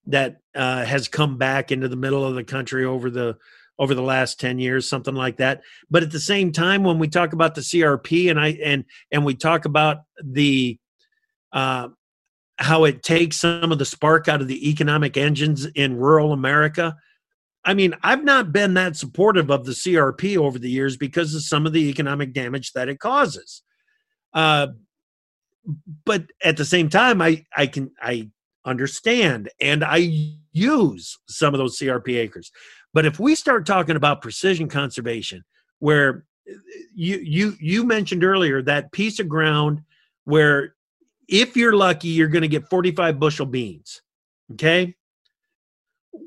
that 0.08 0.38
uh, 0.54 0.86
has 0.86 1.08
come 1.08 1.38
back 1.38 1.72
into 1.72 1.88
the 1.88 1.96
middle 1.96 2.26
of 2.26 2.36
the 2.36 2.44
country 2.44 2.86
over 2.86 3.10
the 3.10 3.38
over 3.78 3.94
the 3.94 4.02
last 4.02 4.40
10 4.40 4.58
years 4.60 4.88
something 4.88 5.16
like 5.16 5.38
that 5.38 5.62
but 5.90 6.02
at 6.02 6.12
the 6.12 6.20
same 6.20 6.52
time 6.52 6.84
when 6.84 6.98
we 6.98 7.10
talk 7.10 7.34
about 7.34 7.56
the 7.56 7.62
crp 7.62 8.30
and 8.30 8.40
i 8.40 8.50
and 8.64 8.86
and 9.12 9.26
we 9.26 9.36
talk 9.36 9.66
about 9.66 10.04
the 10.24 10.80
uh, 11.56 11.88
how 12.58 12.84
it 12.84 13.02
takes 13.02 13.38
some 13.38 13.72
of 13.72 13.80
the 13.80 13.86
spark 13.86 14.28
out 14.28 14.42
of 14.42 14.48
the 14.48 14.70
economic 14.70 15.18
engines 15.18 15.66
in 15.66 15.98
rural 15.98 16.32
America. 16.32 16.96
I 17.64 17.74
mean, 17.74 17.96
I've 18.04 18.24
not 18.24 18.52
been 18.52 18.76
that 18.76 18.96
supportive 18.96 19.50
of 19.50 19.66
the 19.66 19.72
CRP 19.72 20.38
over 20.38 20.60
the 20.60 20.70
years 20.70 20.98
because 20.98 21.34
of 21.34 21.42
some 21.42 21.66
of 21.66 21.74
the 21.74 21.90
economic 21.90 22.34
damage 22.34 22.74
that 22.74 22.90
it 22.90 23.00
causes. 23.00 23.64
Uh, 24.34 24.68
but 26.06 26.26
at 26.44 26.58
the 26.58 26.66
same 26.66 26.90
time, 26.90 27.22
I 27.22 27.44
I 27.58 27.66
can 27.66 27.92
I 28.00 28.30
understand 28.66 29.50
and 29.60 29.84
I 29.84 30.38
use 30.52 31.18
some 31.28 31.54
of 31.54 31.58
those 31.58 31.80
CRP 31.80 32.18
acres. 32.18 32.52
But 32.94 33.06
if 33.06 33.20
we 33.20 33.34
start 33.34 33.66
talking 33.66 33.96
about 33.96 34.22
precision 34.22 34.68
conservation, 34.68 35.44
where 35.80 36.26
you 36.94 37.18
you 37.18 37.56
you 37.60 37.84
mentioned 37.84 38.24
earlier 38.24 38.62
that 38.62 38.92
piece 38.92 39.20
of 39.20 39.28
ground 39.28 39.82
where 40.26 40.76
if 41.28 41.56
you're 41.58 41.76
lucky, 41.76 42.10
you're 42.10 42.28
going 42.28 42.42
to 42.42 42.48
get 42.48 42.70
45 42.70 43.20
bushel 43.20 43.46
beans. 43.46 44.02
Okay. 44.54 44.96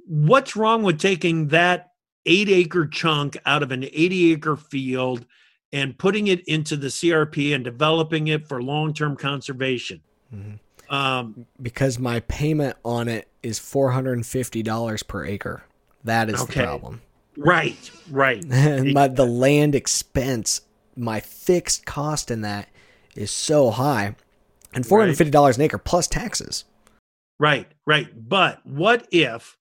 What's 0.06 0.56
wrong 0.56 0.82
with 0.82 0.98
taking 0.98 1.48
that 1.48 1.92
eight 2.26 2.48
acre 2.48 2.86
chunk 2.86 3.36
out 3.46 3.62
of 3.62 3.72
an 3.72 3.84
80 3.84 4.32
acre 4.32 4.56
field 4.56 5.24
and 5.72 5.96
putting 5.98 6.28
it 6.28 6.46
into 6.48 6.76
the 6.76 6.88
CRP 6.88 7.54
and 7.54 7.64
developing 7.64 8.28
it 8.28 8.46
for 8.46 8.62
long 8.62 8.92
term 8.92 9.16
conservation? 9.16 10.02
Mm-hmm. 10.34 10.94
Um, 10.94 11.46
because 11.60 11.98
my 11.98 12.20
payment 12.20 12.76
on 12.84 13.08
it 13.08 13.28
is 13.42 13.58
$450 13.58 15.06
per 15.06 15.24
acre. 15.24 15.62
That 16.04 16.30
is 16.30 16.40
okay. 16.42 16.60
the 16.60 16.66
problem. 16.66 17.02
Right, 17.36 17.90
right. 18.10 18.44
and 18.50 18.94
my, 18.94 19.08
the 19.08 19.26
land 19.26 19.74
expense, 19.74 20.62
my 20.96 21.20
fixed 21.20 21.84
cost 21.84 22.30
in 22.30 22.40
that 22.40 22.68
is 23.14 23.30
so 23.30 23.70
high 23.70 24.16
and 24.74 24.86
four 24.86 25.00
hundred 25.00 25.16
fifty 25.16 25.30
dollars 25.30 25.56
right. 25.56 25.64
an 25.64 25.64
acre 25.66 25.78
plus 25.78 26.06
taxes. 26.06 26.64
Right, 27.40 27.68
right. 27.86 28.08
But 28.28 28.64
what 28.66 29.06
if, 29.12 29.56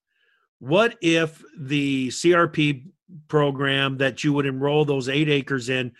what 0.59 0.97
if 1.01 1.41
the 1.59 2.07
CRP 2.09 2.85
program 3.27 3.97
that 3.97 4.23
you 4.23 4.33
would 4.33 4.45
enroll 4.45 4.83
those 4.83 5.09
eight 5.09 5.29
acres 5.29 5.69
in 5.69 5.91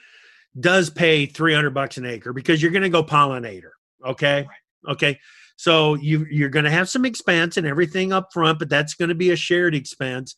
does 0.59 0.89
pay 0.89 1.25
three 1.25 1.53
hundred 1.53 1.73
bucks 1.73 1.97
an 1.97 2.05
acre 2.05 2.33
because 2.33 2.61
you're 2.61 2.71
going 2.71 2.83
to 2.83 2.89
go 2.89 3.03
pollinator? 3.03 3.71
Okay, 4.05 4.47
right. 4.47 4.91
okay. 4.93 5.19
So 5.55 5.95
you 5.95 6.25
you're 6.29 6.49
going 6.49 6.65
to 6.65 6.71
have 6.71 6.89
some 6.89 7.05
expense 7.05 7.57
and 7.57 7.65
everything 7.67 8.13
up 8.13 8.29
front, 8.33 8.59
but 8.59 8.69
that's 8.69 8.93
going 8.93 9.09
to 9.09 9.15
be 9.15 9.31
a 9.31 9.35
shared 9.35 9.75
expense 9.75 10.35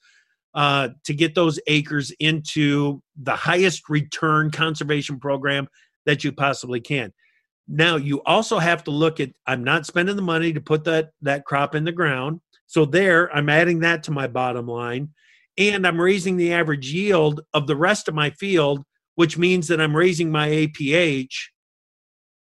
uh, 0.53 0.89
to 1.03 1.13
get 1.13 1.35
those 1.35 1.59
acres 1.67 2.11
into 2.19 3.01
the 3.21 3.35
highest 3.35 3.89
return 3.89 4.51
conservation 4.51 5.19
program 5.19 5.67
that 6.05 6.23
you 6.23 6.31
possibly 6.31 6.79
can. 6.79 7.13
Now 7.69 7.97
you 7.97 8.23
also 8.23 8.57
have 8.57 8.83
to 8.85 8.91
look 8.91 9.19
at 9.19 9.29
I'm 9.45 9.63
not 9.63 9.85
spending 9.85 10.15
the 10.15 10.21
money 10.23 10.51
to 10.53 10.59
put 10.59 10.83
that 10.85 11.11
that 11.21 11.45
crop 11.45 11.75
in 11.75 11.83
the 11.83 11.91
ground. 11.91 12.41
So 12.65 12.83
there 12.83 13.33
I'm 13.33 13.47
adding 13.47 13.79
that 13.81 14.03
to 14.03 14.11
my 14.11 14.27
bottom 14.27 14.67
line 14.67 15.09
and 15.57 15.85
I'm 15.85 16.01
raising 16.01 16.35
the 16.35 16.51
average 16.51 16.91
yield 16.91 17.41
of 17.53 17.67
the 17.67 17.75
rest 17.75 18.07
of 18.07 18.15
my 18.15 18.31
field, 18.31 18.83
which 19.15 19.37
means 19.37 19.67
that 19.67 19.79
I'm 19.79 19.95
raising 19.95 20.31
my 20.31 20.49
APH 20.49 21.35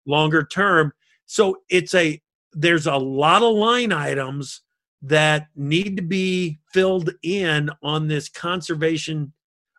longer 0.06 0.44
term. 0.44 0.92
So 1.24 1.56
it's 1.70 1.94
a 1.94 2.20
there's 2.52 2.86
a 2.86 2.96
lot 2.96 3.42
of 3.42 3.54
line 3.54 3.92
items 3.92 4.60
that 5.00 5.48
need 5.56 5.96
to 5.96 6.02
be 6.02 6.58
filled 6.72 7.10
in 7.22 7.70
on 7.82 8.08
this 8.08 8.28
conservation 8.28 9.32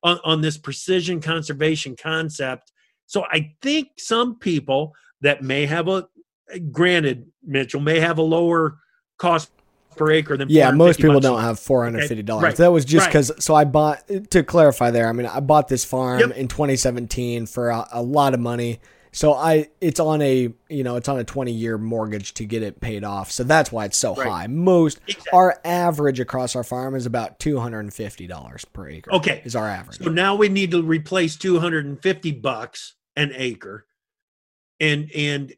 on, 0.04 0.20
on 0.24 0.42
this 0.42 0.58
precision 0.58 1.22
conservation 1.22 1.96
concept. 1.96 2.72
So 3.06 3.26
I 3.32 3.54
think 3.62 3.90
some 3.98 4.40
people 4.40 4.94
that 5.26 5.42
may 5.42 5.66
have 5.66 5.88
a 5.88 6.08
granted 6.72 7.32
Mitchell 7.44 7.82
may 7.82 8.00
have 8.00 8.18
a 8.18 8.22
lower 8.22 8.78
cost 9.18 9.50
per 9.96 10.12
acre 10.12 10.38
than 10.38 10.50
yeah 10.50 10.72
most 10.72 11.00
people 11.00 11.20
don't 11.20 11.42
have 11.42 11.58
$450 11.58 12.30
okay. 12.30 12.44
right. 12.44 12.56
that 12.58 12.72
was 12.72 12.86
just 12.86 13.08
because 13.08 13.32
right. 13.32 13.42
so 13.42 13.56
i 13.56 13.64
bought 13.64 14.04
to 14.30 14.44
clarify 14.44 14.92
there 14.92 15.08
i 15.08 15.12
mean 15.12 15.26
i 15.26 15.40
bought 15.40 15.68
this 15.68 15.86
farm 15.86 16.20
yep. 16.20 16.32
in 16.32 16.48
2017 16.48 17.46
for 17.46 17.70
a, 17.70 17.88
a, 17.94 18.02
lot 18.02 18.34
of 18.34 18.42
money 18.42 18.80
so 19.14 19.34
i 19.34 19.70
it's 19.80 20.00
on 20.00 20.22
a 20.22 20.54
you 20.70 20.84
know 20.84 20.98
it's 20.98 21.08
on 21.08 21.18
a 21.18 21.24
20 21.24 21.52
year 21.52 21.78
mortgage 21.78 22.34
to 22.34 22.46
get 22.46 22.62
it 22.62 22.82
paid 22.82 23.06
off 23.06 23.32
so 23.32 23.44
that's 23.44 23.72
why 23.72 23.86
it's 23.86 23.98
so 23.98 24.16
right. 24.16 24.28
high 24.28 24.48
most 24.48 25.00
exactly. 25.08 25.32
our 25.32 25.60
average 25.64 26.20
across 26.20 26.56
our 26.56 26.64
farm 26.64 26.94
is 26.94 27.06
about 27.06 27.40
$250 27.40 28.74
per 28.74 28.90
acre 28.90 29.14
okay 29.14 29.42
is 29.46 29.56
our 29.56 29.70
average 29.70 30.00
so 30.00 30.10
now 30.10 30.36
we 30.36 30.50
need 30.50 30.72
to 30.72 30.84
replace 30.84 31.38
250 31.38 32.32
bucks 32.34 32.96
an 33.16 33.32
acre 33.34 33.85
and 34.80 35.12
and 35.16 35.54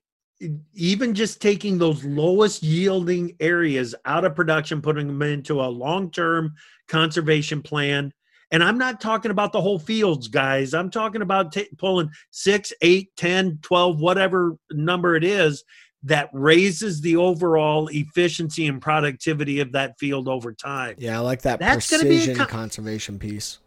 even 0.73 1.15
just 1.15 1.41
taking 1.41 1.77
those 1.77 2.03
lowest 2.03 2.62
yielding 2.62 3.36
areas 3.39 3.95
out 4.06 4.23
of 4.23 4.36
production 4.36 4.82
putting 4.82 5.08
them 5.08 5.21
into 5.23 5.62
a 5.62 5.65
long-term 5.65 6.53
conservation 6.88 7.62
plan. 7.62 8.13
And 8.51 8.63
i'm 8.63 8.77
not 8.77 9.01
talking 9.01 9.32
about 9.32 9.51
the 9.51 9.62
whole 9.62 9.80
fields 9.80 10.27
guys. 10.27 10.73
I'm 10.73 10.89
talking 10.89 11.21
about 11.21 11.51
t- 11.51 11.69
pulling 11.77 12.10
6 12.32 12.73
8 12.82 13.10
10 13.17 13.60
12 13.62 13.99
whatever 13.99 14.58
number 14.71 15.15
it 15.15 15.23
is 15.23 15.63
that 16.03 16.30
raises 16.32 17.01
the 17.01 17.15
overall 17.17 17.88
efficiency 17.88 18.67
and 18.67 18.80
productivity 18.82 19.60
of 19.60 19.71
that 19.71 19.97
field 19.99 20.30
over 20.30 20.53
time. 20.53 20.95
Yeah 20.99 21.17
i 21.17 21.21
like 21.21 21.41
that 21.41 21.60
that's 21.60 21.89
precision 21.89 22.36
con- 22.36 22.47
conservation 22.47 23.17
piece. 23.19 23.58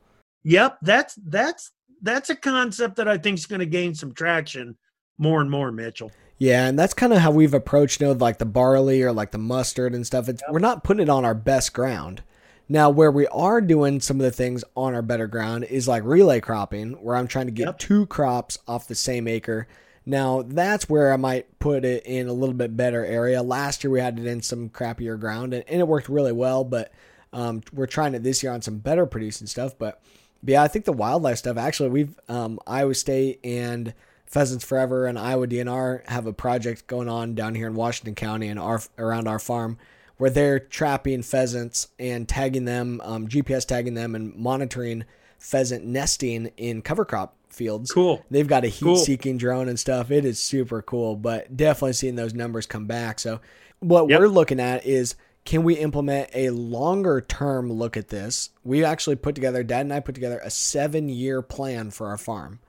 Yep 0.44 0.78
that's 0.82 1.14
that's 1.26 1.72
that's 2.00 2.30
a 2.30 2.36
concept 2.36 2.96
that 2.96 3.08
i 3.08 3.18
think 3.18 3.36
is 3.38 3.44
going 3.44 3.60
to 3.60 3.66
gain 3.66 3.94
some 3.94 4.14
traction 4.14 4.78
more 5.18 5.40
and 5.40 5.50
more, 5.50 5.70
Mitchell. 5.72 6.12
Yeah, 6.38 6.66
and 6.66 6.78
that's 6.78 6.94
kind 6.94 7.12
of 7.12 7.18
how 7.18 7.30
we've 7.30 7.52
approached, 7.52 8.00
you 8.00 8.06
know, 8.06 8.12
like 8.14 8.38
the 8.38 8.46
barley 8.46 9.02
or 9.02 9.12
like 9.12 9.30
the 9.30 9.38
mustard 9.38 9.94
and 9.94 10.06
stuff. 10.06 10.28
It's 10.28 10.42
yep. 10.42 10.52
we're 10.52 10.58
not 10.58 10.84
putting 10.84 11.02
it 11.02 11.10
on 11.10 11.24
our 11.24 11.34
best 11.34 11.74
ground. 11.74 12.22
Now, 12.66 12.88
where 12.88 13.10
we 13.10 13.26
are 13.26 13.60
doing 13.60 14.00
some 14.00 14.18
of 14.18 14.22
the 14.22 14.30
things 14.30 14.64
on 14.76 14.94
our 14.94 15.02
better 15.02 15.26
ground 15.26 15.64
is 15.64 15.88
like 15.88 16.04
relay 16.04 16.40
cropping, 16.40 16.92
where 17.02 17.16
I'm 17.16 17.26
trying 17.26 17.46
to 17.46 17.52
get 17.52 17.66
Yep. 17.66 17.78
two 17.78 18.06
crops 18.06 18.58
off 18.68 18.88
the 18.88 18.94
same 18.94 19.26
acre. 19.28 19.66
Now, 20.06 20.42
that's 20.42 20.88
where 20.88 21.12
I 21.12 21.16
might 21.16 21.58
put 21.58 21.84
it 21.84 22.06
in 22.06 22.26
a 22.28 22.32
little 22.32 22.54
bit 22.54 22.76
better 22.76 23.04
area. 23.04 23.42
Last 23.42 23.84
year, 23.84 23.90
we 23.90 24.00
had 24.00 24.18
it 24.18 24.24
in 24.24 24.40
some 24.40 24.70
crappier 24.70 25.18
ground, 25.20 25.52
and, 25.52 25.64
and 25.68 25.80
it 25.80 25.88
worked 25.88 26.08
really 26.08 26.32
well, 26.32 26.64
but 26.64 26.92
um, 27.32 27.60
we're 27.72 27.86
trying 27.86 28.14
it 28.14 28.22
this 28.22 28.42
year 28.42 28.50
on 28.52 28.62
some 28.62 28.78
better 28.78 29.04
producing 29.04 29.46
stuff. 29.46 29.76
But, 29.76 30.00
but 30.42 30.52
yeah, 30.52 30.62
I 30.62 30.68
think 30.68 30.84
the 30.86 30.92
wildlife 30.92 31.38
stuff, 31.38 31.58
actually, 31.58 31.90
we've, 31.90 32.18
um, 32.28 32.58
Iowa 32.66 32.94
State 32.94 33.40
and 33.44 33.92
Pheasants 34.30 34.64
Forever 34.64 35.06
and 35.06 35.18
Iowa 35.18 35.46
DNR 35.48 36.06
have 36.08 36.24
a 36.26 36.32
project 36.32 36.86
going 36.86 37.08
on 37.08 37.34
down 37.34 37.56
here 37.56 37.66
in 37.66 37.74
Washington 37.74 38.14
County 38.14 38.46
and 38.46 38.60
our 38.60 38.80
around 38.96 39.26
our 39.26 39.40
farm 39.40 39.76
where 40.18 40.30
they're 40.30 40.60
trapping 40.60 41.22
pheasants 41.22 41.88
and 41.98 42.28
tagging 42.28 42.64
them, 42.64 43.00
um, 43.02 43.26
GPS 43.26 43.64
tagging 43.66 43.94
them, 43.94 44.14
and 44.14 44.36
monitoring 44.36 45.04
pheasant 45.38 45.84
nesting 45.84 46.50
in 46.58 46.82
cover 46.82 47.04
crop 47.06 47.34
fields. 47.48 47.90
Cool. 47.90 48.22
They've 48.30 48.46
got 48.46 48.62
a 48.64 48.68
heat 48.68 48.84
Cool. 48.84 48.96
seeking 48.96 49.38
drone 49.38 49.68
and 49.68 49.80
stuff. 49.80 50.10
It 50.10 50.24
is 50.24 50.38
super 50.38 50.82
cool, 50.82 51.16
but 51.16 51.56
definitely 51.56 51.94
seeing 51.94 52.14
those 52.16 52.34
numbers 52.34 52.66
come 52.66 52.86
back. 52.86 53.18
So, 53.18 53.40
what 53.80 54.08
Yep. 54.10 54.20
we're 54.20 54.28
looking 54.28 54.60
at 54.60 54.86
is 54.86 55.16
can 55.46 55.64
we 55.64 55.74
implement 55.74 56.28
a 56.34 56.50
longer 56.50 57.20
term 57.22 57.72
look 57.72 57.96
at 57.96 58.08
this? 58.08 58.50
We 58.62 58.84
actually 58.84 59.16
put 59.16 59.34
together, 59.34 59.62
Dad 59.64 59.80
and 59.80 59.92
I 59.92 60.00
put 60.00 60.14
together 60.14 60.40
a 60.44 60.50
seven 60.50 61.08
year 61.08 61.40
plan 61.42 61.90
for 61.90 62.08
our 62.08 62.18
farm 62.18 62.60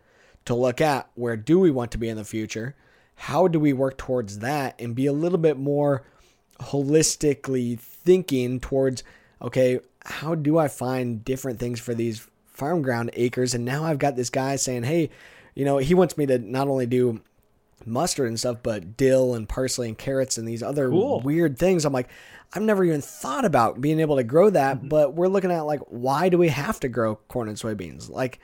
to 0.46 0.56
look 0.56 0.82
at 0.82 1.10
where 1.16 1.38
do 1.38 1.60
we 1.60 1.72
want 1.72 1.92
to 1.92 1.98
be 1.98 2.10
in 2.10 2.18
the 2.18 2.24
future? 2.24 2.76
How 3.16 3.48
do 3.48 3.60
we 3.60 3.74
work 3.74 3.98
towards 3.98 4.40
that 4.40 4.76
and 4.80 4.96
be 4.96 5.06
a 5.06 5.14
little 5.14 5.38
bit 5.38 5.58
more 5.58 6.04
holistically 6.60 7.80
thinking 7.80 8.60
towards 8.60 9.04
okay, 9.42 9.80
how 10.06 10.36
do 10.36 10.60
I 10.60 10.68
find 10.68 11.26
different 11.26 11.60
things 11.60 11.80
for 11.80 11.96
these 11.96 12.28
farm 12.46 12.84
ground 12.84 13.10
acres? 13.14 13.56
And 13.56 13.66
now 13.66 13.84
I've 13.86 13.98
got 13.98 14.16
this 14.16 14.30
guy 14.30 14.56
saying, 14.56 14.84
hey, 14.84 15.10
you 15.56 15.66
know, 15.66 15.80
he 15.80 15.96
wants 15.96 16.16
me 16.16 16.28
to 16.28 16.38
not 16.38 16.68
only 16.68 16.86
do 16.86 17.22
mustard 17.88 18.28
and 18.28 18.38
stuff, 18.40 18.58
but 18.62 18.96
dill 18.98 19.34
and 19.34 19.50
parsley 19.50 19.88
and 19.88 19.98
carrots 19.98 20.38
and 20.38 20.48
these 20.48 20.62
other 20.62 20.90
Cool. 20.92 21.22
weird 21.22 21.58
things. 21.58 21.86
I'm 21.86 21.94
like, 21.94 22.10
I've 22.54 22.62
never 22.62 22.84
even 22.84 23.02
thought 23.02 23.46
about 23.46 23.82
being 23.82 24.00
able 24.00 24.18
to 24.18 24.24
grow 24.24 24.52
that, 24.52 24.78
Mm-hmm. 24.78 24.88
but 24.90 25.16
we're 25.16 25.28
looking 25.28 25.52
at 25.52 25.62
like, 25.62 25.80
why 25.88 26.30
do 26.30 26.38
we 26.38 26.50
have 26.50 26.80
to 26.82 26.88
grow 26.88 27.16
corn 27.16 27.48
and 27.48 27.58
soybeans? 27.58 28.12
Like, 28.12 28.40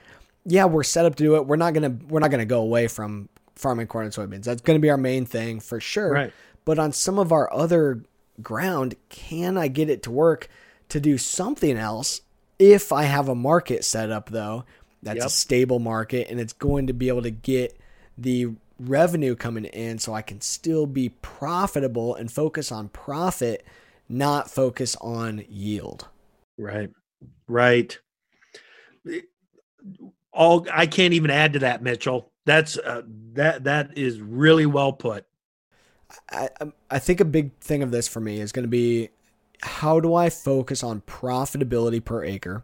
yeah, 0.48 0.66
we're 0.66 0.84
set 0.84 1.06
up 1.06 1.16
to 1.16 1.24
do 1.24 1.36
it. 1.36 1.46
We're 1.46 1.58
not 1.58 1.74
gonna 1.74 1.98
we're 2.10 2.20
not 2.20 2.32
gonna 2.32 2.46
go 2.46 2.62
away 2.62 2.88
from 2.88 3.30
farming 3.56 3.88
corn 3.88 4.06
and 4.06 4.14
soybeans. 4.14 4.44
That's 4.44 4.62
gonna 4.62 4.80
be 4.80 4.90
our 4.90 4.98
main 4.98 5.26
thing 5.26 5.60
for 5.60 5.80
sure. 5.80 6.12
Right. 6.12 6.34
But 6.66 6.80
on 6.80 6.92
some 6.92 7.20
of 7.20 7.32
our 7.32 7.52
other 7.54 8.04
ground, 8.42 8.96
can 9.10 9.58
I 9.58 9.68
get 9.68 9.90
it 9.90 10.04
to 10.04 10.12
work 10.12 10.50
to 10.90 11.00
do 11.00 11.18
something 11.18 11.78
else 11.78 12.22
if 12.60 12.92
I 12.92 13.04
have 13.04 13.28
a 13.30 13.36
market 13.36 13.86
set 13.86 14.12
up 14.12 14.30
though 14.30 14.66
that's 15.04 15.26
a 15.26 15.30
stable 15.30 15.80
market 15.80 16.28
and 16.30 16.40
it's 16.40 16.54
going 16.54 16.88
to 16.88 16.94
be 16.94 17.08
able 17.08 17.22
to 17.22 17.32
get 17.32 17.78
the 18.18 18.48
revenue 18.80 19.36
coming 19.36 19.66
in 19.66 20.00
so 20.00 20.14
I 20.14 20.22
can 20.22 20.42
still 20.42 20.86
be 20.86 21.10
profitable 21.10 22.16
and 22.16 22.32
focus 22.32 22.72
on 22.72 22.90
profit, 22.90 23.66
not 24.10 24.50
focus 24.50 24.96
on 25.02 25.44
yield. 25.50 26.08
Right. 26.58 26.90
Right. 27.48 28.00
All 30.38 30.68
I 30.72 30.86
can't 30.86 31.14
even 31.16 31.32
add 31.32 31.54
to 31.54 31.60
that, 31.60 31.82
Mitchell. 31.82 32.32
That's 32.46 32.78
uh, 32.78 33.02
that 33.34 33.64
that 33.66 33.98
is 33.98 34.22
really 34.22 34.66
well 34.68 34.94
put. 34.94 35.26
I 36.32 36.50
I- 36.62 36.72
I 36.90 37.00
think 37.00 37.20
a 37.20 37.26
big 37.26 37.58
thing 37.60 37.84
of 37.84 37.92
this 37.92 38.08
for 38.08 38.22
me 38.22 38.40
is 38.40 38.54
going 38.54 38.64
to 38.64 38.70
be 38.70 39.10
how 39.62 40.00
do 40.00 40.14
I 40.16 40.30
focus 40.30 40.84
on 40.84 41.02
profitability 41.02 42.04
per 42.04 42.24
acre 42.24 42.64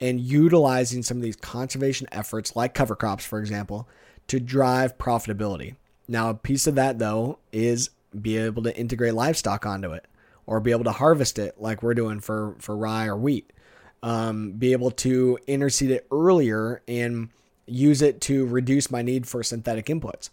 and 0.00 0.20
utilizing 0.20 1.02
some 1.02 1.16
of 1.16 1.22
these 1.24 1.34
conservation 1.34 2.06
efforts 2.12 2.54
like 2.54 2.74
cover 2.74 2.94
crops 2.94 3.24
for 3.24 3.40
example 3.40 3.88
to 4.28 4.38
drive 4.38 4.96
profitability. 4.98 5.74
Now 6.06 6.30
a 6.30 6.34
piece 6.34 6.66
of 6.68 6.76
that 6.76 6.98
though 7.00 7.38
is 7.50 7.90
be 8.20 8.36
able 8.36 8.62
to 8.62 8.76
integrate 8.78 9.14
livestock 9.14 9.66
onto 9.66 9.92
it 9.92 10.06
or 10.46 10.60
be 10.60 10.70
able 10.70 10.84
to 10.84 10.92
harvest 10.92 11.38
it 11.38 11.60
like 11.60 11.82
we're 11.82 11.94
doing 11.94 12.20
for 12.20 12.54
for 12.60 12.76
rye 12.76 13.06
or 13.06 13.16
wheat. 13.16 13.52
Um, 14.02 14.52
be 14.52 14.72
able 14.72 14.92
to 14.92 15.38
interseed 15.48 15.90
it 15.90 16.06
earlier 16.12 16.82
and 16.86 17.30
use 17.66 18.02
it 18.02 18.20
to 18.22 18.46
reduce 18.46 18.90
my 18.90 19.02
need 19.02 19.26
for 19.26 19.42
synthetic 19.42 19.86
inputs. 19.86 20.30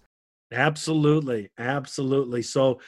Absolutely, 0.51 1.49
absolutely. 1.57 2.41
So, 2.41 2.79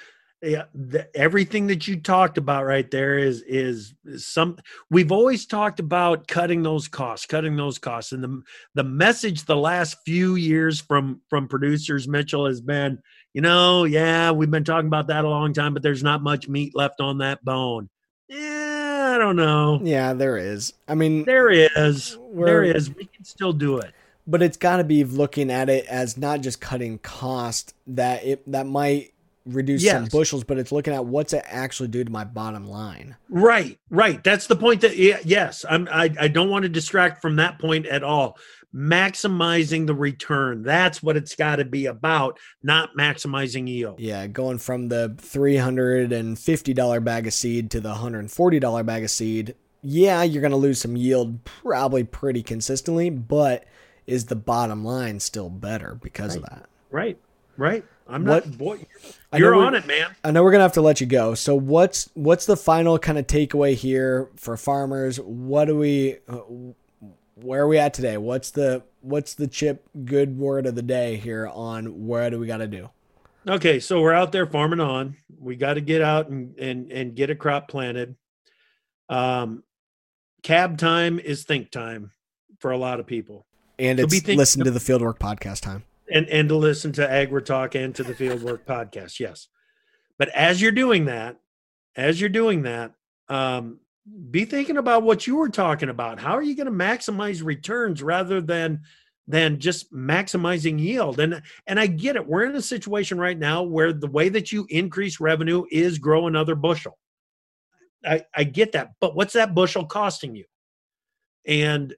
yeah, 0.42 0.66
the, 0.76 1.08
everything 1.18 1.68
that 1.68 1.88
you 1.88 2.00
talked 2.00 2.38
about 2.38 2.64
right 2.66 2.90
there 2.92 3.18
is, 3.18 3.42
is 3.48 3.96
is 4.06 4.28
some. 4.28 4.58
We've 4.92 5.12
always 5.12 5.48
talked 5.48 5.80
about 5.80 6.28
cutting 6.28 6.62
those 6.62 6.88
costs, 6.88 7.26
cutting 7.26 7.56
those 7.56 7.80
costs, 7.80 8.12
and 8.12 8.24
the 8.24 8.42
the 8.76 8.84
message 8.84 9.46
the 9.46 9.56
last 9.56 9.98
few 10.06 10.36
years 10.36 10.80
from 10.80 11.22
from 11.28 11.48
producers, 11.48 12.08
Mitchell, 12.08 12.46
has 12.46 12.62
been, 12.62 13.00
you 13.34 13.42
know, 13.42 13.86
yeah, 13.86 14.30
we've 14.30 14.52
been 14.52 14.64
talking 14.64 14.88
about 14.88 15.08
that 15.08 15.26
a 15.26 15.30
long 15.30 15.54
time, 15.54 15.74
but 15.74 15.82
there's 15.82 16.04
not 16.04 16.22
much 16.22 16.48
meat 16.48 16.76
left 16.76 17.02
on 17.02 17.18
that 17.18 17.44
bone. 17.44 17.90
Yeah, 18.30 18.87
I 19.18 19.26
don't 19.26 19.36
know. 19.36 19.80
Yeah, 19.84 20.14
there 20.14 20.38
is. 20.38 20.74
I 20.88 20.94
mean, 20.94 21.26
There 21.26 21.50
is, 21.50 22.18
there 22.36 22.64
is. 22.64 22.94
We 22.94 23.06
can 23.06 23.24
still 23.26 23.52
do 23.52 23.80
it. 23.80 23.94
but 24.28 24.44
it's 24.44 24.58
got 24.58 24.78
to 24.78 24.84
be 24.84 25.04
looking 25.04 25.50
at 25.50 25.70
it 25.70 25.86
as 25.88 26.18
not 26.18 26.42
just 26.42 26.62
cutting 26.62 27.00
cost 27.00 27.74
that 27.88 28.24
it 28.24 28.44
that 28.52 28.68
might 28.68 29.14
reduce 29.46 29.84
some 29.88 30.04
Yes. 30.04 30.12
bushels, 30.12 30.44
but 30.44 30.58
it's 30.60 30.72
looking 30.72 30.94
at 30.94 31.06
what's 31.06 31.34
it 31.34 31.44
actually 31.48 31.88
do 31.90 32.04
to 32.04 32.12
my 32.12 32.26
bottom 32.26 32.68
line. 32.68 33.16
Right, 33.30 33.80
right. 33.90 34.24
That's 34.24 34.46
the 34.48 34.56
point. 34.56 34.82
That 34.82 34.96
yeah, 34.98 35.18
yes, 35.24 35.66
I'm. 35.70 35.88
I, 35.92 36.14
I 36.20 36.28
don't 36.28 36.50
want 36.50 36.64
to 36.64 36.70
distract 36.70 37.22
from 37.22 37.38
that 37.38 37.58
point 37.58 37.86
at 37.88 38.04
all. 38.04 38.38
Maximizing 38.76 39.88
the 39.88 39.94
return. 39.94 40.64
That's 40.64 41.02
what 41.04 41.18
it's 41.18 41.36
got 41.36 41.58
to 41.58 41.66
be 41.66 41.86
about, 41.86 42.40
not 42.64 42.96
maximizing 42.98 43.68
yield. 43.68 44.00
Yeah, 44.00 44.28
going 44.28 44.58
from 44.58 44.88
the 44.90 45.16
three 45.18 45.58
hundred 45.58 46.12
and 46.12 46.38
fifty 46.38 46.74
dollar 46.74 47.00
bag 47.00 47.28
of 47.28 47.34
seed 47.34 47.72
to 47.72 47.80
the 47.82 47.94
hundred 47.96 48.20
and 48.20 48.32
forty 48.32 48.60
dollar 48.60 48.84
bag 48.84 49.04
of 49.04 49.10
seed. 49.10 49.56
Yeah, 49.82 50.24
you're 50.24 50.42
gonna 50.42 50.58
lose 50.58 50.82
some 50.82 50.96
yield 50.96 51.44
probably 51.44 52.04
pretty 52.04 52.44
consistently, 52.44 53.10
but 53.10 53.66
is 54.06 54.26
the 54.26 54.36
bottom 54.36 54.84
line 54.86 55.20
still 55.20 55.50
better 55.50 55.98
because 56.02 56.36
of 56.36 56.44
that? 56.44 56.68
Right, 56.92 57.18
right. 57.58 57.84
I'm 58.08 58.26
What- 58.26 58.46
not. 58.48 58.58
Boy, 58.58 58.80
I 59.34 59.38
you're 59.38 59.54
on 59.56 59.76
it, 59.76 59.86
man. 59.86 60.16
I 60.24 60.32
know 60.32 60.44
we're 60.44 60.52
gonna 60.52 60.64
have 60.64 60.74
to 60.74 60.82
let 60.82 61.02
you 61.02 61.08
go. 61.08 61.36
So 61.36 61.56
what's 61.56 62.10
what's 62.14 62.46
the 62.46 62.58
final 62.58 62.98
kind 63.00 63.18
of 63.18 63.28
takeaway 63.28 63.76
here 63.76 64.30
for 64.36 64.56
farmers? 64.58 65.20
What 65.20 65.66
do 65.66 65.78
we, 65.78 66.18
uh, 66.30 66.40
where 67.42 67.62
are 67.64 67.68
we 67.68 67.78
at 67.78 67.94
today? 67.94 68.18
What's 68.18 68.52
the 68.52 68.84
what's 69.02 69.34
the 69.36 69.48
chip 69.48 69.88
good 70.06 70.38
word 70.38 70.66
of 70.66 70.76
the 70.76 70.82
day 70.82 71.18
here 71.18 71.48
on 71.48 72.08
where 72.08 72.30
do 72.30 72.40
we 72.40 72.48
got 72.48 72.58
to 72.58 72.68
do? 72.68 72.90
Okay, 73.48 73.80
so 73.80 74.02
we're 74.02 74.14
out 74.14 74.32
there 74.32 74.46
farming 74.46 74.80
on. 74.82 75.16
We 75.40 75.56
got 75.56 75.76
to 75.76 75.82
get 75.82 76.02
out 76.02 76.30
and 76.30 76.58
and 76.60 76.92
and 76.92 77.16
get 77.16 77.30
a 77.30 77.36
crop 77.36 77.68
planted. 77.70 78.16
Um, 79.10 79.64
cab 80.44 80.78
time 80.78 81.20
is 81.20 81.44
think 81.44 81.72
time 81.72 82.12
for 82.60 82.72
a 82.72 82.78
lot 82.78 83.00
of 83.00 83.06
people. 83.08 83.46
And 83.80 84.00
So 84.00 84.06
it's 84.06 84.20
think- 84.22 84.38
listen 84.38 84.64
to 84.64 84.72
the 84.72 84.80
Fieldwork 84.80 85.20
podcast 85.20 85.62
time. 85.62 85.84
and 86.12 86.28
and 86.30 86.50
to 86.50 86.56
listen 86.56 86.92
to 86.94 87.10
Agri 87.10 87.44
Talk 87.44 87.76
and 87.76 87.94
to 87.96 88.04
the 88.04 88.14
Fieldwork 88.14 88.66
podcast. 88.66 89.20
Yes, 89.20 89.48
but 90.18 90.30
as 90.30 90.62
you're 90.62 90.72
doing 90.72 91.06
that, 91.06 91.38
as 91.96 92.20
you're 92.20 92.30
doing 92.30 92.64
that, 92.64 92.94
um, 93.30 93.80
be 94.32 94.46
thinking 94.46 94.78
about 94.78 95.04
what 95.04 95.28
you 95.28 95.36
were 95.36 95.50
talking 95.50 95.90
about. 95.90 96.20
How 96.20 96.34
are 96.34 96.42
you 96.42 96.56
going 96.56 96.66
to 96.66 96.72
maximize 96.72 97.44
returns 97.44 98.02
rather 98.04 98.42
than 98.42 98.82
than 99.28 99.60
just 99.60 99.92
maximizing 99.94 100.80
yield? 100.80 101.20
And 101.20 101.42
and 101.68 101.80
I 101.80 101.88
get 101.88 102.16
it. 102.16 102.28
We're 102.28 102.46
in 102.46 102.56
a 102.56 102.62
situation 102.62 103.20
right 103.20 103.38
now 103.38 103.64
where 103.64 103.94
the 103.94 104.08
way 104.08 104.30
that 104.30 104.52
you 104.52 104.66
increase 104.70 105.20
revenue 105.20 105.66
is 105.72 105.98
grow 105.98 106.28
another 106.28 106.56
bushel. 106.56 106.98
I, 108.06 108.24
I 108.36 108.44
get 108.44 108.74
that, 108.74 108.92
but 109.00 109.16
what's 109.16 109.34
that 109.34 109.56
bushel 109.56 109.86
costing 109.86 110.36
you? 110.36 110.46
And 111.46 111.96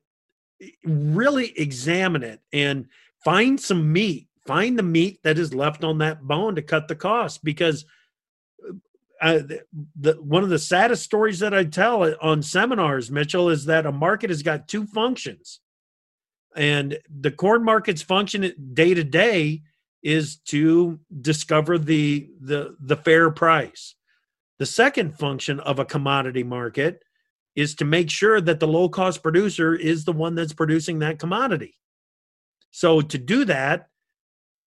eh, 0.62 0.69
really 0.86 1.58
examine 1.60 2.24
it 2.24 2.39
and 2.54 2.88
find 3.24 3.60
some 3.60 3.91
meat 3.91 4.30
find 4.50 4.80
the 4.80 4.84
meat 4.84 5.19
that 5.22 5.38
is 5.38 5.54
left 5.54 5.84
on 5.84 6.00
that 6.00 6.24
bone 6.24 6.56
to 6.56 6.62
cut 6.63 6.88
the 6.88 6.95
cost 6.95 7.43
because 7.43 7.86
uh, 9.21 9.39
the, 9.99 10.13
one 10.21 10.43
of 10.43 10.49
the 10.49 10.60
saddest 10.60 11.03
stories 11.03 11.39
that 11.39 11.53
I 11.53 11.65
tell 11.65 12.15
on 12.21 12.41
seminars, 12.41 13.12
Mitchell, 13.12 13.49
is 13.49 13.65
that 13.65 13.86
a 13.86 13.91
market 13.91 14.29
has 14.29 14.43
got 14.43 14.67
two 14.67 14.86
functions, 14.86 15.60
and 16.55 16.99
the 17.10 17.32
corn 17.32 17.63
market's 17.63 18.01
function 18.01 18.53
day 18.73 18.93
to 18.93 19.03
day 19.03 19.62
is 20.01 20.38
to 20.38 20.99
discover 21.21 21.77
the 21.77 22.29
the 22.39 22.75
the 22.79 22.95
fair 22.95 23.29
price. 23.29 23.95
The 24.58 24.65
second 24.65 25.17
function 25.17 25.60
of 25.60 25.79
a 25.79 25.86
commodity 25.86 26.43
market 26.43 27.03
is 27.55 27.75
to 27.75 27.86
make 27.86 28.10
sure 28.10 28.39
that 28.39 28.60
the 28.60 28.67
low 28.67 28.89
cost 28.89 29.21
producer 29.23 29.73
is 29.75 30.05
the 30.05 30.13
one 30.13 30.36
that's 30.36 30.53
producing 30.53 30.99
that 30.99 31.19
commodity. 31.19 31.75
So 32.71 33.01
to 33.01 33.17
do 33.17 33.45
that, 33.45 33.89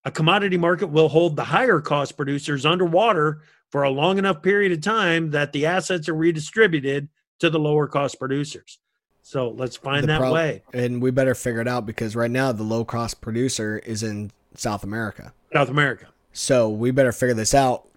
a 0.05 0.11
commodity 0.11 0.57
market 0.57 0.89
will 0.89 1.09
hold 1.09 1.37
the 1.37 1.45
higher 1.45 1.81
cost 1.81 2.17
producers 2.17 2.67
underwater 2.67 3.43
for 3.73 3.83
a 3.83 3.91
long 3.91 4.19
enough 4.19 4.43
period 4.43 4.71
of 4.71 4.83
time 4.83 5.31
that 5.31 5.53
the 5.53 5.67
assets 5.67 6.09
are 6.09 6.15
redistributed 6.15 7.09
to 7.41 7.51
the 7.51 7.59
lower 7.59 7.89
cost 7.89 8.19
producers. 8.19 8.79
So 9.23 9.49
let's 9.51 9.77
find 9.77 10.03
The 10.05 10.09
that 10.09 10.19
prob- 10.19 10.35
way. 10.35 10.63
And 10.75 11.01
we 11.01 11.11
better 11.11 11.35
figure 11.35 11.61
it 11.61 11.69
out 11.69 11.87
because 11.87 12.15
right 12.15 12.31
now 12.31 12.53
the 12.53 12.63
low 12.63 12.85
cost 12.85 13.21
producer 13.21 13.79
is 13.79 14.03
in 14.03 14.31
South 14.55 14.85
America. 14.85 15.33
South 15.53 15.71
America. 15.71 16.09
So 16.33 16.69
we 16.69 16.91
better 16.91 17.13
figure 17.13 17.35
this 17.35 17.55
out, 17.55 17.89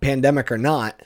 pandemic 0.00 0.52
or 0.52 0.58
not. 0.58 1.02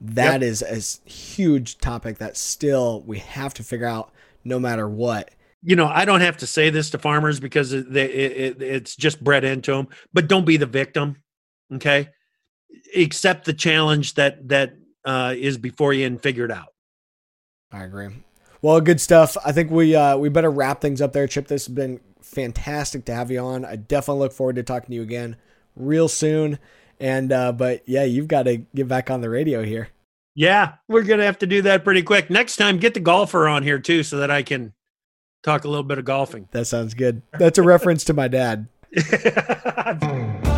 That 0.00 0.42
is 0.42 0.62
a 0.62 1.08
huge 1.08 1.78
topic 1.78 2.18
that 2.18 2.36
still 2.36 3.02
we 3.06 3.18
have 3.20 3.54
to 3.54 3.64
figure 3.64 3.86
out 3.86 4.12
no 4.44 4.58
matter 4.58 4.88
what. 4.88 5.30
You 5.62 5.76
know, 5.76 5.86
I 5.86 6.04
don't 6.04 6.20
have 6.20 6.36
to 6.38 6.46
say 6.46 6.68
this 6.70 6.90
to 6.90 6.98
farmers 6.98 7.40
because 7.40 7.72
it, 7.72 7.96
it, 7.96 8.10
it, 8.10 8.62
it's 8.62 8.94
just 8.94 9.24
bred 9.24 9.44
into 9.44 9.72
them. 9.72 9.88
But 10.12 10.28
don't 10.28 10.44
be 10.44 10.58
the 10.58 10.66
victim. 10.66 11.16
Okay, 11.72 12.10
accept 12.96 13.44
the 13.44 13.52
challenge 13.52 14.14
that 14.14 14.48
that 14.48 14.74
uh, 15.04 15.34
is 15.36 15.58
before 15.58 15.92
you 15.92 16.06
and 16.06 16.20
figure 16.20 16.44
it 16.44 16.50
out. 16.50 16.68
I 17.72 17.84
agree. 17.84 18.08
Well, 18.62 18.80
good 18.80 19.00
stuff. 19.00 19.36
I 19.44 19.52
think 19.52 19.70
we 19.70 19.94
uh, 19.94 20.16
we 20.16 20.28
better 20.28 20.50
wrap 20.50 20.80
things 20.80 21.00
up 21.00 21.12
there. 21.12 21.26
Chip, 21.26 21.48
this 21.48 21.66
has 21.66 21.74
been 21.74 22.00
fantastic 22.22 23.04
to 23.06 23.14
have 23.14 23.30
you 23.30 23.40
on. 23.40 23.64
I 23.64 23.76
definitely 23.76 24.20
look 24.20 24.32
forward 24.32 24.56
to 24.56 24.62
talking 24.62 24.88
to 24.88 24.94
you 24.94 25.02
again 25.02 25.36
real 25.76 26.08
soon. 26.08 26.58
And 27.00 27.32
uh, 27.32 27.52
but 27.52 27.82
yeah, 27.86 28.04
you've 28.04 28.28
got 28.28 28.44
to 28.44 28.58
get 28.74 28.88
back 28.88 29.10
on 29.10 29.20
the 29.20 29.28
radio 29.28 29.62
here. 29.62 29.88
Yeah, 30.34 30.74
we're 30.88 31.02
gonna 31.02 31.24
have 31.24 31.38
to 31.40 31.46
do 31.46 31.62
that 31.62 31.84
pretty 31.84 32.02
quick. 32.02 32.30
Next 32.30 32.56
time, 32.56 32.78
get 32.78 32.94
the 32.94 33.00
golfer 33.00 33.46
on 33.46 33.62
here 33.62 33.78
too, 33.78 34.02
so 34.02 34.18
that 34.18 34.30
I 34.30 34.42
can 34.42 34.72
talk 35.44 35.64
a 35.64 35.68
little 35.68 35.84
bit 35.84 35.98
of 35.98 36.04
golfing. 36.04 36.48
That 36.50 36.66
sounds 36.66 36.94
good. 36.94 37.22
That's 37.38 37.58
a 37.58 37.62
reference 37.62 38.04
to 38.04 38.14
my 38.14 38.28
dad. 38.28 38.66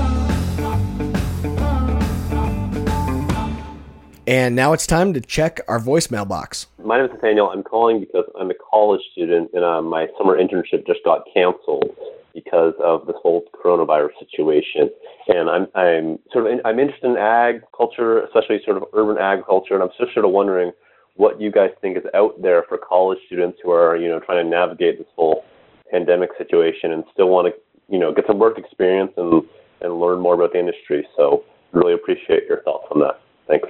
And 4.26 4.56
now 4.56 4.72
it's 4.72 4.88
time 4.88 5.14
to 5.14 5.20
check 5.20 5.60
our 5.68 5.78
voicemail 5.78 6.26
box. 6.26 6.66
My 6.82 6.96
name 6.96 7.06
is 7.06 7.12
Nathaniel. 7.12 7.48
I'm 7.48 7.62
calling 7.62 8.00
because 8.00 8.24
I'm 8.38 8.50
a 8.50 8.54
college 8.70 9.00
student 9.12 9.50
and 9.54 9.64
uh, 9.64 9.80
my 9.82 10.08
summer 10.18 10.36
internship 10.36 10.84
just 10.84 10.98
got 11.04 11.22
canceled 11.32 11.96
because 12.34 12.74
of 12.82 13.06
this 13.06 13.14
whole 13.22 13.44
coronavirus 13.54 14.18
situation. 14.18 14.90
And 15.28 15.48
I'm 15.48 15.68
I'm 15.76 16.18
sort 16.32 16.46
of 16.46 16.52
in, 16.52 16.60
I'm 16.64 16.80
interested 16.80 17.08
in 17.08 17.16
ag 17.16 17.62
culture, 17.76 18.22
especially 18.22 18.58
sort 18.64 18.78
of 18.78 18.84
urban 18.94 19.16
agriculture, 19.16 19.74
and 19.74 19.82
I'm 19.84 19.90
just 19.96 20.12
sort 20.12 20.26
of 20.26 20.32
wondering 20.32 20.72
what 21.14 21.40
you 21.40 21.52
guys 21.52 21.70
think 21.80 21.96
is 21.96 22.02
out 22.12 22.42
there 22.42 22.64
for 22.68 22.78
college 22.78 23.18
students 23.26 23.58
who 23.62 23.70
are 23.70 23.96
you 23.96 24.08
know 24.08 24.18
trying 24.18 24.44
to 24.44 24.50
navigate 24.50 24.98
this 24.98 25.06
whole 25.14 25.44
pandemic 25.90 26.30
situation 26.36 26.90
and 26.90 27.04
still 27.12 27.28
want 27.28 27.46
to 27.46 27.54
you 27.88 27.98
know 27.98 28.12
get 28.12 28.26
some 28.26 28.40
work 28.40 28.58
experience 28.58 29.12
and 29.16 29.44
and 29.82 30.00
learn 30.00 30.18
more 30.18 30.34
about 30.34 30.52
the 30.52 30.58
industry. 30.58 31.06
So 31.16 31.44
really 31.72 31.94
appreciate 31.94 32.44
your 32.48 32.62
thoughts 32.62 32.86
on 32.90 33.00
that. 33.00 33.20
Thanks. 33.46 33.68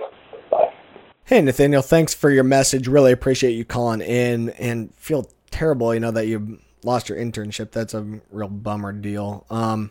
Bye. 0.50 0.72
Hey, 1.24 1.40
Nathaniel, 1.42 1.82
thanks 1.82 2.14
for 2.14 2.30
your 2.30 2.44
message. 2.44 2.86
Really 2.86 3.12
appreciate 3.12 3.52
you 3.52 3.64
calling 3.64 4.00
in 4.00 4.50
and 4.50 4.94
feel 4.94 5.28
terrible, 5.50 5.92
you 5.92 6.00
know, 6.00 6.12
that 6.12 6.26
you 6.26 6.60
lost 6.84 7.08
your 7.08 7.18
internship. 7.18 7.72
That's 7.72 7.94
a 7.94 8.20
real 8.30 8.48
bummer 8.48 8.92
deal. 8.92 9.44
Um, 9.50 9.90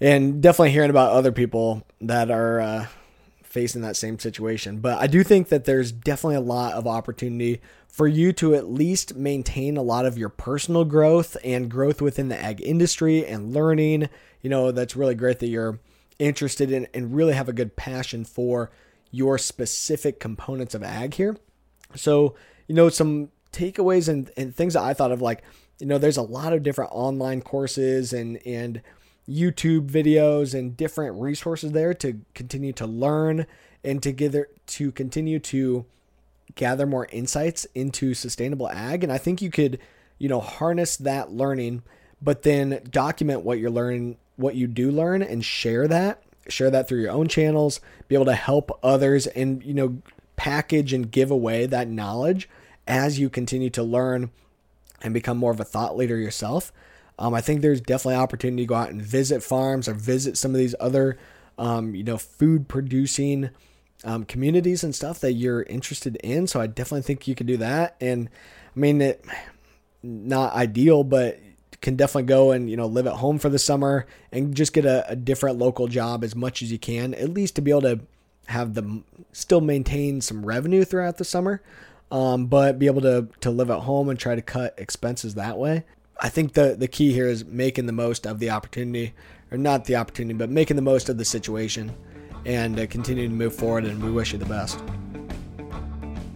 and 0.00 0.42
definitely 0.42 0.70
hearing 0.70 0.90
about 0.90 1.12
other 1.12 1.32
people 1.32 1.84
that 2.00 2.30
are 2.30 2.60
uh, 2.60 2.86
facing 3.42 3.82
that 3.82 3.96
same 3.96 4.18
situation. 4.18 4.78
But 4.78 4.98
I 4.98 5.06
do 5.06 5.22
think 5.22 5.48
that 5.48 5.64
there's 5.64 5.92
definitely 5.92 6.36
a 6.36 6.40
lot 6.40 6.74
of 6.74 6.86
opportunity 6.86 7.60
for 7.86 8.08
you 8.08 8.32
to 8.32 8.54
at 8.54 8.70
least 8.70 9.16
maintain 9.16 9.76
a 9.76 9.82
lot 9.82 10.06
of 10.06 10.16
your 10.16 10.30
personal 10.30 10.84
growth 10.84 11.36
and 11.44 11.70
growth 11.70 12.00
within 12.00 12.28
the 12.28 12.42
ag 12.42 12.62
industry 12.62 13.26
and 13.26 13.52
learning. 13.52 14.08
You 14.40 14.50
know, 14.50 14.72
that's 14.72 14.96
really 14.96 15.14
great 15.14 15.40
that 15.40 15.48
you're 15.48 15.78
interested 16.18 16.72
in 16.72 16.86
and 16.94 17.14
really 17.14 17.34
have 17.34 17.48
a 17.48 17.52
good 17.52 17.76
passion 17.76 18.24
for 18.24 18.70
your 19.12 19.38
specific 19.38 20.18
components 20.18 20.74
of 20.74 20.82
ag 20.82 21.14
here. 21.14 21.36
So, 21.94 22.34
you 22.66 22.74
know, 22.74 22.88
some 22.88 23.28
takeaways 23.52 24.08
and, 24.08 24.30
and 24.36 24.54
things 24.54 24.74
that 24.74 24.82
I 24.82 24.94
thought 24.94 25.12
of 25.12 25.22
like, 25.22 25.44
you 25.78 25.86
know, 25.86 25.98
there's 25.98 26.16
a 26.16 26.22
lot 26.22 26.52
of 26.52 26.64
different 26.64 26.90
online 26.92 27.42
courses 27.42 28.12
and 28.12 28.44
and 28.44 28.82
YouTube 29.28 29.88
videos 29.88 30.58
and 30.58 30.76
different 30.76 31.20
resources 31.20 31.70
there 31.72 31.94
to 31.94 32.20
continue 32.34 32.72
to 32.72 32.86
learn 32.86 33.46
and 33.84 34.02
to 34.02 34.10
together 34.10 34.48
to 34.66 34.90
continue 34.92 35.38
to 35.38 35.84
gather 36.54 36.86
more 36.86 37.06
insights 37.12 37.66
into 37.74 38.14
sustainable 38.14 38.68
ag. 38.68 39.04
And 39.04 39.12
I 39.12 39.18
think 39.18 39.40
you 39.40 39.50
could, 39.50 39.78
you 40.18 40.28
know, 40.28 40.40
harness 40.40 40.96
that 40.98 41.30
learning, 41.30 41.82
but 42.20 42.42
then 42.42 42.80
document 42.90 43.42
what 43.42 43.58
you're 43.58 43.70
learning, 43.70 44.18
what 44.36 44.54
you 44.54 44.66
do 44.66 44.90
learn 44.90 45.22
and 45.22 45.44
share 45.44 45.88
that, 45.88 46.22
share 46.48 46.70
that 46.70 46.88
through 46.88 47.00
your 47.00 47.10
own 47.10 47.28
channels, 47.28 47.80
be 48.08 48.14
able 48.14 48.24
to 48.26 48.34
help 48.34 48.78
others 48.82 49.26
and, 49.28 49.62
you 49.62 49.74
know, 49.74 49.98
package 50.36 50.92
and 50.92 51.10
give 51.10 51.30
away 51.30 51.66
that 51.66 51.88
knowledge 51.88 52.48
as 52.86 53.18
you 53.18 53.30
continue 53.30 53.70
to 53.70 53.82
learn 53.82 54.30
and 55.02 55.14
become 55.14 55.38
more 55.38 55.52
of 55.52 55.60
a 55.60 55.64
thought 55.64 55.96
leader 55.96 56.16
yourself. 56.16 56.72
Um, 57.18 57.34
I 57.34 57.40
think 57.40 57.60
there's 57.60 57.80
definitely 57.80 58.16
opportunity 58.16 58.62
to 58.64 58.66
go 58.66 58.74
out 58.74 58.90
and 58.90 59.00
visit 59.00 59.42
farms 59.42 59.86
or 59.88 59.94
visit 59.94 60.36
some 60.36 60.52
of 60.52 60.58
these 60.58 60.74
other, 60.80 61.18
um, 61.58 61.94
you 61.94 62.02
know, 62.02 62.18
food 62.18 62.68
producing 62.68 63.50
um, 64.04 64.24
communities 64.24 64.82
and 64.82 64.94
stuff 64.94 65.20
that 65.20 65.34
you're 65.34 65.62
interested 65.64 66.16
in. 66.16 66.46
So 66.46 66.60
I 66.60 66.66
definitely 66.66 67.02
think 67.02 67.28
you 67.28 67.34
can 67.34 67.46
do 67.46 67.56
that. 67.58 67.96
And 68.00 68.28
I 68.74 68.80
mean, 68.80 69.00
it 69.00 69.24
not 70.02 70.54
ideal, 70.54 71.04
but 71.04 71.38
can 71.82 71.96
definitely 71.96 72.28
go 72.28 72.52
and 72.52 72.70
you 72.70 72.76
know 72.76 72.86
live 72.86 73.06
at 73.06 73.14
home 73.14 73.38
for 73.38 73.50
the 73.50 73.58
summer 73.58 74.06
and 74.30 74.54
just 74.54 74.72
get 74.72 74.86
a, 74.86 75.08
a 75.10 75.16
different 75.16 75.58
local 75.58 75.88
job 75.88 76.24
as 76.24 76.34
much 76.34 76.62
as 76.62 76.72
you 76.72 76.78
can, 76.78 77.12
at 77.14 77.28
least 77.28 77.56
to 77.56 77.60
be 77.60 77.70
able 77.70 77.82
to 77.82 78.00
have 78.46 78.74
them 78.74 79.04
still 79.32 79.60
maintain 79.60 80.20
some 80.20 80.46
revenue 80.46 80.84
throughout 80.84 81.18
the 81.18 81.24
summer, 81.24 81.62
um, 82.10 82.46
but 82.46 82.78
be 82.78 82.86
able 82.86 83.02
to 83.02 83.28
to 83.40 83.50
live 83.50 83.70
at 83.70 83.80
home 83.80 84.08
and 84.08 84.18
try 84.18 84.34
to 84.34 84.42
cut 84.42 84.74
expenses 84.78 85.34
that 85.34 85.58
way. 85.58 85.84
I 86.20 86.28
think 86.28 86.54
the 86.54 86.76
the 86.78 86.88
key 86.88 87.12
here 87.12 87.26
is 87.26 87.44
making 87.44 87.86
the 87.86 87.92
most 87.92 88.26
of 88.26 88.38
the 88.38 88.50
opportunity, 88.50 89.12
or 89.50 89.58
not 89.58 89.84
the 89.84 89.96
opportunity, 89.96 90.34
but 90.38 90.48
making 90.48 90.76
the 90.76 90.82
most 90.82 91.08
of 91.08 91.18
the 91.18 91.24
situation, 91.24 91.92
and 92.46 92.78
uh, 92.78 92.86
continuing 92.86 93.30
to 93.30 93.36
move 93.36 93.54
forward. 93.54 93.84
And 93.84 94.02
we 94.02 94.10
wish 94.10 94.32
you 94.32 94.38
the 94.38 94.46
best. 94.46 94.80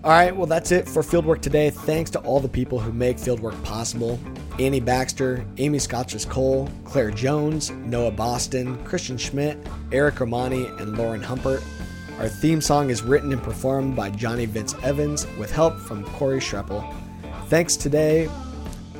All 0.03 0.13
right, 0.13 0.35
well, 0.35 0.47
that's 0.47 0.71
it 0.71 0.89
for 0.89 1.03
Fieldwork 1.03 1.41
today. 1.41 1.71
Thanks 1.71 2.11
to 2.11 2.21
all 2.21 2.39
the 2.39 2.49
people 2.49 2.79
who 2.79 2.93
make 2.93 3.17
Fieldwork 3.17 3.61
possible 3.65 4.21
Annie 4.59 4.81
Baxter, 4.81 5.45
Amy 5.59 5.79
Scotches 5.79 6.25
Cole, 6.25 6.69
Claire 6.85 7.11
Jones, 7.11 7.71
Noah 7.71 8.11
Boston, 8.11 8.83
Christian 8.85 9.19
Schmidt, 9.19 9.59
Eric 9.93 10.19
Romani, 10.19 10.65
and 10.79 10.97
Lauren 10.97 11.21
Humpert. 11.21 11.63
Our 12.19 12.29
theme 12.29 12.63
song 12.63 12.89
is 12.89 13.03
written 13.03 13.35
and 13.35 13.43
performed 13.43 13.95
by 13.95 14.09
Johnny 14.09 14.47
Vince 14.47 14.75
Evans 14.83 15.27
with 15.39 15.53
help 15.53 15.79
from 15.79 16.05
Corey 16.05 16.41
Schreppel. 16.41 16.91
Thanks 17.49 17.77
today 17.77 18.31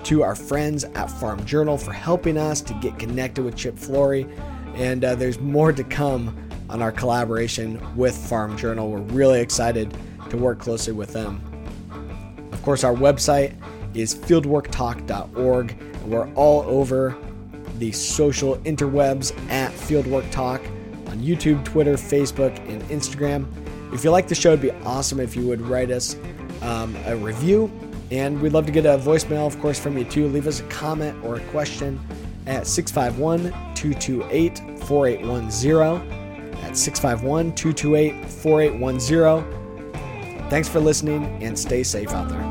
to 0.05 0.23
our 0.23 0.35
friends 0.35 0.85
at 0.85 1.11
Farm 1.11 1.43
Journal 1.47 1.79
for 1.79 1.93
helping 1.93 2.37
us 2.37 2.61
to 2.61 2.75
get 2.75 2.99
connected 2.99 3.43
with 3.43 3.57
Chip 3.57 3.79
Flory. 3.79 4.27
And 4.75 5.07
uh, 5.07 5.15
there's 5.15 5.41
more 5.41 5.73
to 5.73 5.83
come 5.85 6.37
on 6.69 6.83
our 6.83 6.93
collaboration 6.93 7.81
with 7.97 8.15
Farm 8.15 8.59
Journal. 8.59 8.91
We're 8.91 9.01
really 9.01 9.41
excited 9.41 9.97
to 10.29 10.37
work 10.37 10.59
closely 10.59 10.93
with 10.93 11.15
them. 11.15 11.41
Of 12.53 12.63
course, 12.63 12.85
our 12.85 12.95
website 12.95 13.55
is 13.97 14.15
fieldworktalk.org. 14.15 15.77
We're 16.05 16.33
all 16.35 16.63
over 16.63 17.17
the 17.79 17.93
social 17.93 18.57
interwebs 18.59 19.37
at 19.51 19.73
Fieldwork 19.73 20.31
Talk 20.31 20.61
on 21.09 21.21
YouTube, 21.21 21.65
Twitter, 21.65 21.95
Facebook, 21.95 22.57
and 22.69 22.83
Instagram. 22.85 23.47
If 23.93 24.05
you 24.05 24.11
like 24.11 24.29
the 24.29 24.35
show, 24.35 24.51
it'd 24.51 24.63
be 24.63 24.71
awesome 24.85 25.21
if 25.21 25.37
you 25.37 25.47
would 25.47 25.61
write 25.61 25.91
us 25.91 26.17
um, 26.63 26.97
a 27.07 27.17
review. 27.17 27.71
And 28.11 28.41
we'd 28.41 28.53
love 28.53 28.67
to 28.67 28.73
get 28.73 28.87
a 28.87 28.99
voicemail, 28.99 29.47
of 29.47 29.61
course, 29.61 29.81
from 29.81 29.99
you 29.99 30.05
too. 30.05 30.29
Leave 30.29 30.47
us 30.47 30.61
a 30.61 30.65
comment 30.65 31.23
or 31.25 31.37
a 31.37 31.41
question 31.47 31.99
at 32.47 32.67
651 32.67 33.53
228 33.75 34.59
4810. 34.85 36.53
That's 36.63 36.81
651 36.81 37.55
228 37.55 38.31
4810. 38.31 40.51
Thanks 40.51 40.69
for 40.69 40.79
listening 40.79 41.25
and 41.43 41.59
stay 41.59 41.83
safe 41.83 42.11
out 42.11 42.29
there. 42.29 42.46